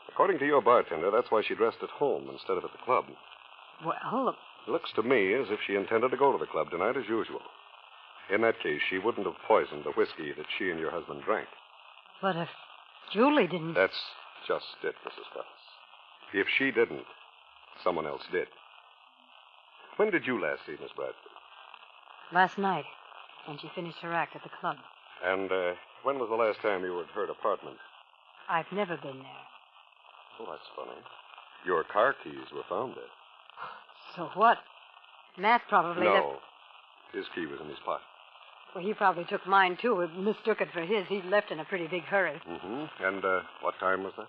According 0.10 0.39
to 0.39 0.46
your 0.46 0.62
bartender, 0.62 1.12
that's 1.12 1.32
why 1.32 1.41
she 1.48 1.56
dressed 1.56 1.78
at 1.82 1.89
home 1.89 2.28
instead 2.32 2.58
of 2.58 2.65
at 2.65 2.72
the 2.72 2.84
club. 2.86 3.06
Well, 3.86 4.36
It 4.67 4.72
looks 4.72 4.91
to 4.96 5.04
me 5.04 5.34
as 5.34 5.48
if 5.50 5.60
she 5.65 5.76
intended 5.76 6.12
to 6.12 6.17
go 6.17 6.32
to 6.32 6.38
the 6.38 6.52
club 6.52 6.70
tonight 6.70 6.98
as 6.98 7.08
usual. 7.08 7.41
In 8.32 8.41
that 8.41 8.62
case, 8.62 8.80
she 8.89 8.98
wouldn't 8.98 9.26
have 9.26 9.36
poisoned 9.48 9.84
the 9.84 9.91
whiskey 9.91 10.32
that 10.38 10.46
she 10.58 10.70
and 10.72 10.80
your 10.80 10.91
husband 10.91 11.24
drank. 11.24 11.48
but 12.22 12.36
if 12.36 12.50
Julie 13.12 13.48
didn't. 13.48 13.74
That's 13.74 14.00
just 14.48 14.65
it, 14.84 14.96
Mrs. 15.06 15.28
Carlos. 15.34 15.62
If 16.34 16.48
she 16.58 16.72
didn't, 16.72 17.06
someone 17.84 18.08
else 18.08 18.24
did. 18.32 18.48
When 19.98 20.12
did 20.12 20.26
you 20.26 20.41
last 20.41 20.62
see 20.65 20.78
Miss 20.82 20.91
Bradford? 20.96 21.15
Last 22.32 22.58
night, 22.58 22.86
when 23.46 23.58
she 23.58 23.70
finished 23.76 23.98
her 24.02 24.13
act 24.13 24.36
at 24.36 24.44
the 24.44 24.50
club. 24.62 24.78
And 25.26 25.52
uh, 25.52 25.74
when 26.04 26.17
was 26.17 26.30
the 26.30 26.36
last 26.36 26.62
time 26.62 26.86
you 26.86 26.94
were 26.94 27.04
at 27.04 27.12
her 27.13 27.26
apartment? 27.26 27.78
I've 28.48 28.72
never 28.72 28.96
been 28.96 29.20
there. 29.20 29.46
Oh, 30.39 30.46
that's 30.50 30.70
funny. 30.76 30.98
Your 31.65 31.84
car 31.84 32.15
keys 32.24 32.48
were 32.56 32.63
found 32.70 32.96
there. 32.96 33.12
So 34.15 34.30
what? 34.34 34.58
Matt 35.38 35.62
probably 35.67 36.04
no. 36.06 36.13
left. 36.13 36.41
His 37.13 37.26
key 37.36 37.46
was 37.46 37.60
in 37.62 37.67
his 37.67 37.80
pocket. 37.86 38.08
Well, 38.74 38.84
he 38.84 38.94
probably 38.94 39.26
took 39.26 39.46
mine, 39.46 39.78
too. 39.82 40.00
He 40.00 40.22
mistook 40.22 40.62
it 40.62 40.70
for 40.74 40.82
his. 40.82 41.06
He 41.08 41.22
left 41.24 41.52
in 41.52 41.60
a 41.60 41.66
pretty 41.66 41.88
big 41.88 42.04
hurry. 42.04 42.42
Mm-hmm. 42.50 43.04
And 43.04 43.26
uh, 43.26 43.42
what 43.62 43.76
time 43.80 44.04
was 44.04 44.14
that? 44.18 44.28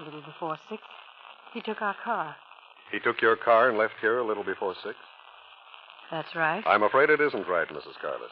A 0.00 0.04
little 0.04 0.22
before 0.22 0.58
six. 0.68 0.82
He 1.52 1.60
took 1.60 1.82
our 1.82 1.96
car. 2.04 2.36
He 2.92 3.00
took 3.00 3.20
your 3.20 3.36
car 3.36 3.68
and 3.68 3.78
left 3.78 3.94
here 4.00 4.18
a 4.18 4.26
little 4.26 4.44
before 4.44 4.74
six? 4.84 4.94
That's 6.10 6.36
right. 6.36 6.62
I'm 6.66 6.84
afraid 6.84 7.10
it 7.10 7.20
isn't 7.20 7.48
right, 7.48 7.68
Mrs. 7.68 7.98
Carlos. 8.00 8.30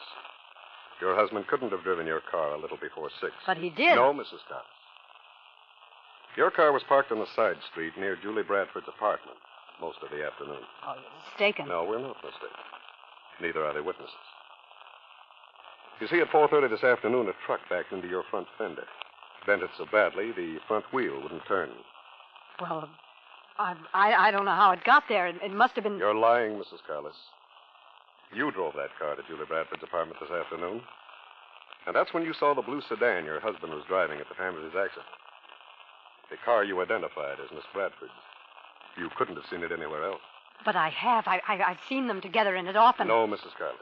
Your 1.01 1.15
husband 1.15 1.47
couldn't 1.47 1.71
have 1.71 1.83
driven 1.83 2.07
your 2.07 2.21
car 2.31 2.53
a 2.53 2.61
little 2.61 2.77
before 2.77 3.09
six. 3.19 3.33
But 3.45 3.57
he 3.57 3.69
did. 3.69 3.95
No, 3.95 4.13
Mrs. 4.13 4.47
Carlos. 4.47 4.71
Your 6.37 6.51
car 6.51 6.71
was 6.71 6.83
parked 6.87 7.11
on 7.11 7.19
the 7.19 7.27
side 7.35 7.57
street 7.71 7.93
near 7.97 8.15
Julie 8.15 8.43
Bradford's 8.43 8.87
apartment 8.87 9.37
most 9.81 9.97
of 10.03 10.09
the 10.09 10.23
afternoon. 10.23 10.63
Oh, 10.87 10.95
you're 10.95 11.15
mistaken. 11.31 11.67
No, 11.67 11.83
we're 11.83 11.99
not 11.99 12.15
mistaken. 12.23 12.63
Neither 13.41 13.65
are 13.65 13.73
the 13.73 13.83
witnesses. 13.83 14.15
You 16.01 16.07
see, 16.07 16.19
at 16.19 16.29
4.30 16.29 16.69
this 16.69 16.83
afternoon, 16.83 17.29
a 17.29 17.33
truck 17.45 17.61
backed 17.69 17.93
into 17.93 18.07
your 18.07 18.23
front 18.29 18.47
fender. 18.57 18.83
Bent 19.45 19.63
it 19.63 19.69
so 19.77 19.85
badly, 19.91 20.31
the 20.31 20.57
front 20.67 20.85
wheel 20.91 21.21
wouldn't 21.21 21.45
turn. 21.47 21.69
Well, 22.59 22.89
I, 23.57 23.75
I, 23.93 24.13
I 24.27 24.31
don't 24.31 24.45
know 24.45 24.55
how 24.55 24.71
it 24.71 24.83
got 24.83 25.03
there. 25.07 25.27
It, 25.27 25.35
it 25.41 25.53
must 25.53 25.75
have 25.75 25.83
been. 25.83 25.97
You're 25.97 26.15
lying, 26.15 26.53
Mrs. 26.53 26.83
Carlos. 26.85 27.15
You 28.33 28.51
drove 28.51 28.73
that 28.75 28.97
car 28.99 29.15
to 29.15 29.23
Julie 29.23 29.45
Bradford's 29.47 29.83
apartment 29.83 30.19
this 30.19 30.31
afternoon. 30.31 30.81
And 31.87 31.95
that's 31.95 32.13
when 32.13 32.23
you 32.23 32.33
saw 32.33 32.53
the 32.53 32.61
blue 32.61 32.81
sedan 32.81 33.25
your 33.25 33.39
husband 33.39 33.71
was 33.71 33.83
driving 33.87 34.19
at 34.19 34.27
the 34.27 34.35
time 34.35 34.57
of 34.57 34.63
his 34.63 34.73
accident. 34.75 35.05
The 36.31 36.37
car 36.43 36.63
you 36.63 36.81
identified 36.81 37.39
as 37.39 37.51
Miss 37.53 37.63
Bradford's. 37.73 38.11
You 38.97 39.09
couldn't 39.15 39.35
have 39.35 39.45
seen 39.49 39.63
it 39.63 39.71
anywhere 39.71 40.03
else. 40.03 40.21
But 40.65 40.75
I 40.75 40.89
have. 40.89 41.27
I, 41.27 41.41
I, 41.47 41.61
I've 41.61 41.83
seen 41.87 42.07
them 42.07 42.19
together 42.21 42.55
in 42.55 42.67
it 42.67 42.75
often. 42.75 43.07
No, 43.07 43.27
Mrs. 43.27 43.53
Carlos. 43.57 43.79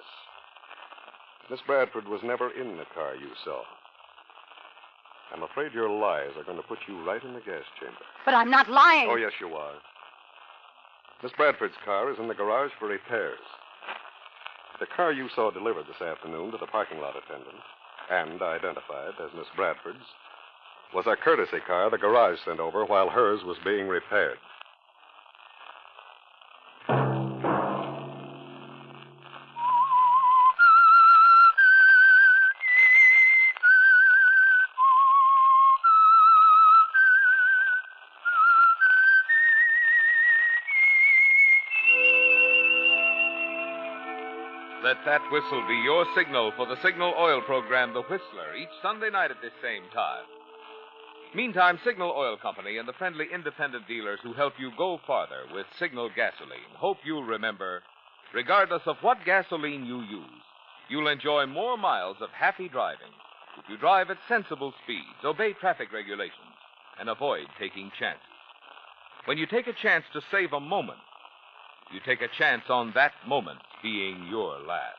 Miss 1.50 1.60
Bradford 1.68 2.08
was 2.08 2.22
never 2.24 2.50
in 2.52 2.78
the 2.78 2.86
car 2.94 3.16
you 3.16 3.30
saw. 3.44 3.62
I'm 5.34 5.44
afraid 5.44 5.74
your 5.74 5.90
lies 5.90 6.32
are 6.38 6.44
going 6.44 6.58
to 6.58 6.68
put 6.68 6.80
you 6.88 7.04
right 7.04 7.24
in 7.24 7.34
the 7.34 7.42
gas 7.42 7.66
chamber. 7.80 8.06
But 8.24 8.36
I'm 8.36 8.50
not 8.50 8.70
lying. 8.70 9.10
Oh, 9.10 9.16
yes, 9.16 9.32
you 9.42 9.54
are. 9.54 9.74
Miss 11.22 11.32
Bradford's 11.36 11.80
car 11.84 12.12
is 12.12 12.20
in 12.20 12.28
the 12.28 12.34
garage 12.34 12.72
for 12.80 12.88
repairs. 12.88 13.40
The 14.80 14.86
car 14.96 15.12
you 15.12 15.30
saw 15.36 15.52
delivered 15.52 15.86
this 15.88 16.02
afternoon 16.02 16.52
to 16.52 16.58
the 16.58 16.68
parking 16.68 17.00
lot 17.00 17.16
attendant 17.16 17.64
and 18.12 18.42
identified 18.42 19.14
as 19.24 19.32
Miss 19.36 19.48
Bradford's 19.56 20.06
was 20.94 21.06
a 21.08 21.16
courtesy 21.16 21.60
car 21.66 21.90
the 21.90 21.98
garage 21.98 22.38
sent 22.46 22.60
over 22.60 22.86
while 22.86 23.10
hers 23.10 23.42
was 23.44 23.58
being 23.66 23.88
repaired. 23.88 24.38
Let 44.84 44.98
that 45.06 45.22
whistle 45.32 45.64
be 45.66 45.76
your 45.76 46.06
signal 46.14 46.52
for 46.58 46.66
the 46.66 46.76
Signal 46.84 47.14
Oil 47.18 47.40
program, 47.40 47.94
The 47.94 48.02
Whistler, 48.02 48.54
each 48.60 48.68
Sunday 48.82 49.10
night 49.10 49.32
at 49.32 49.42
this 49.42 49.54
same 49.62 49.84
time. 49.94 50.26
Meantime, 51.34 51.80
Signal 51.86 52.12
Oil 52.12 52.36
Company 52.36 52.78
and 52.78 52.86
the 52.86 53.00
friendly 53.00 53.28
independent 53.34 53.88
dealers 53.88 54.20
who 54.22 54.34
help 54.34 54.56
you 54.60 54.72
go 54.78 55.00
farther 55.08 55.44
with 55.54 55.66
Signal 55.80 56.10
gasoline 56.14 56.76
hope 56.76 56.98
you'll 57.06 57.24
remember 57.24 57.82
regardless 58.34 58.82
of 58.86 58.98
what 59.02 59.24
gasoline 59.24 59.86
you 59.86 60.02
use, 60.02 60.44
you'll 60.90 61.08
enjoy 61.08 61.46
more 61.46 61.78
miles 61.78 62.18
of 62.20 62.30
happy 62.32 62.68
driving 62.68 63.14
if 63.58 63.70
you 63.70 63.78
drive 63.78 64.10
at 64.10 64.18
sensible 64.28 64.74
speeds, 64.84 65.24
obey 65.24 65.54
traffic 65.54 65.94
regulations, 65.94 66.60
and 67.00 67.08
avoid 67.08 67.48
taking 67.58 67.90
chances. 67.98 68.22
When 69.24 69.38
you 69.38 69.46
take 69.46 69.68
a 69.68 69.74
chance 69.82 70.04
to 70.12 70.22
save 70.30 70.52
a 70.52 70.60
moment, 70.60 71.00
you 71.94 72.02
take 72.06 72.22
a 72.22 72.28
chance 72.38 72.64
on 72.68 72.92
that 72.96 73.14
moment 73.26 73.60
being 73.84 74.26
your 74.30 74.58
last. 74.66 74.98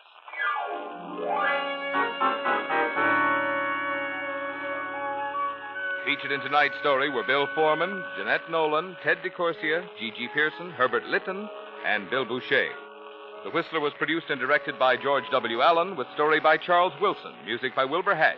Featured 6.04 6.32
in 6.32 6.40
tonight's 6.40 6.78
story 6.80 7.08
were 7.08 7.24
Bill 7.24 7.48
Forman, 7.54 8.04
Jeanette 8.18 8.50
Nolan, 8.50 8.94
Ted 9.02 9.18
DeCorsia, 9.24 9.88
G.G. 9.98 10.28
Pearson, 10.34 10.70
Herbert 10.70 11.06
Lytton, 11.06 11.48
and 11.86 12.10
Bill 12.10 12.26
Bouchey. 12.26 12.68
The 13.42 13.50
Whistler 13.50 13.80
was 13.80 13.94
produced 13.96 14.26
and 14.28 14.38
directed 14.38 14.78
by 14.78 14.96
George 14.98 15.24
W. 15.32 15.62
Allen, 15.62 15.96
with 15.96 16.06
story 16.14 16.40
by 16.40 16.58
Charles 16.58 16.92
Wilson, 17.00 17.32
music 17.46 17.74
by 17.74 17.86
Wilbur 17.86 18.14
Hatch, 18.14 18.36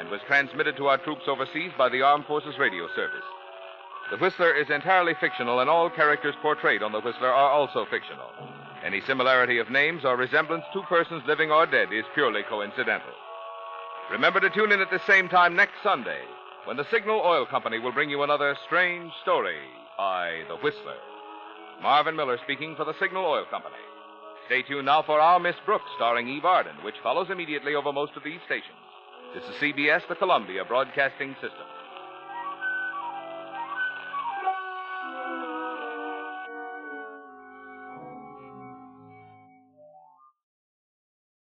and 0.00 0.08
was 0.08 0.20
transmitted 0.26 0.76
to 0.76 0.86
our 0.86 0.98
troops 0.98 1.28
overseas 1.28 1.70
by 1.78 1.88
the 1.88 2.02
Armed 2.02 2.26
Forces 2.26 2.58
Radio 2.58 2.88
Service. 2.96 3.24
The 4.10 4.18
Whistler 4.18 4.54
is 4.54 4.68
entirely 4.68 5.14
fictional, 5.20 5.60
and 5.60 5.70
all 5.70 5.88
characters 5.90 6.34
portrayed 6.42 6.82
on 6.82 6.90
The 6.90 7.00
Whistler 7.00 7.32
are 7.32 7.50
also 7.50 7.86
fictional. 7.88 8.30
Any 8.86 9.00
similarity 9.00 9.58
of 9.58 9.68
names 9.68 10.04
or 10.04 10.16
resemblance 10.16 10.64
to 10.72 10.80
persons 10.82 11.24
living 11.26 11.50
or 11.50 11.66
dead 11.66 11.92
is 11.92 12.04
purely 12.14 12.44
coincidental. 12.48 13.10
Remember 14.12 14.38
to 14.38 14.48
tune 14.48 14.70
in 14.70 14.80
at 14.80 14.92
the 14.92 15.00
same 15.08 15.28
time 15.28 15.56
next 15.56 15.82
Sunday 15.82 16.20
when 16.66 16.76
the 16.76 16.86
Signal 16.92 17.20
Oil 17.24 17.46
Company 17.46 17.80
will 17.80 17.90
bring 17.90 18.10
you 18.10 18.22
another 18.22 18.56
strange 18.64 19.10
story 19.22 19.58
by 19.98 20.42
The 20.46 20.54
Whistler. 20.58 20.98
Marvin 21.82 22.14
Miller 22.14 22.38
speaking 22.44 22.76
for 22.76 22.84
the 22.84 22.96
Signal 23.00 23.24
Oil 23.24 23.44
Company. 23.50 23.74
Stay 24.46 24.62
tuned 24.62 24.86
now 24.86 25.02
for 25.02 25.18
Our 25.20 25.40
Miss 25.40 25.56
Brooks, 25.66 25.90
starring 25.96 26.28
Eve 26.28 26.44
Arden, 26.44 26.76
which 26.84 26.94
follows 27.02 27.28
immediately 27.28 27.74
over 27.74 27.92
most 27.92 28.12
of 28.14 28.22
these 28.22 28.40
stations. 28.46 28.78
This 29.34 29.42
is 29.42 29.56
CBS, 29.56 30.06
the 30.08 30.14
Columbia 30.14 30.64
Broadcasting 30.64 31.34
System. 31.42 31.66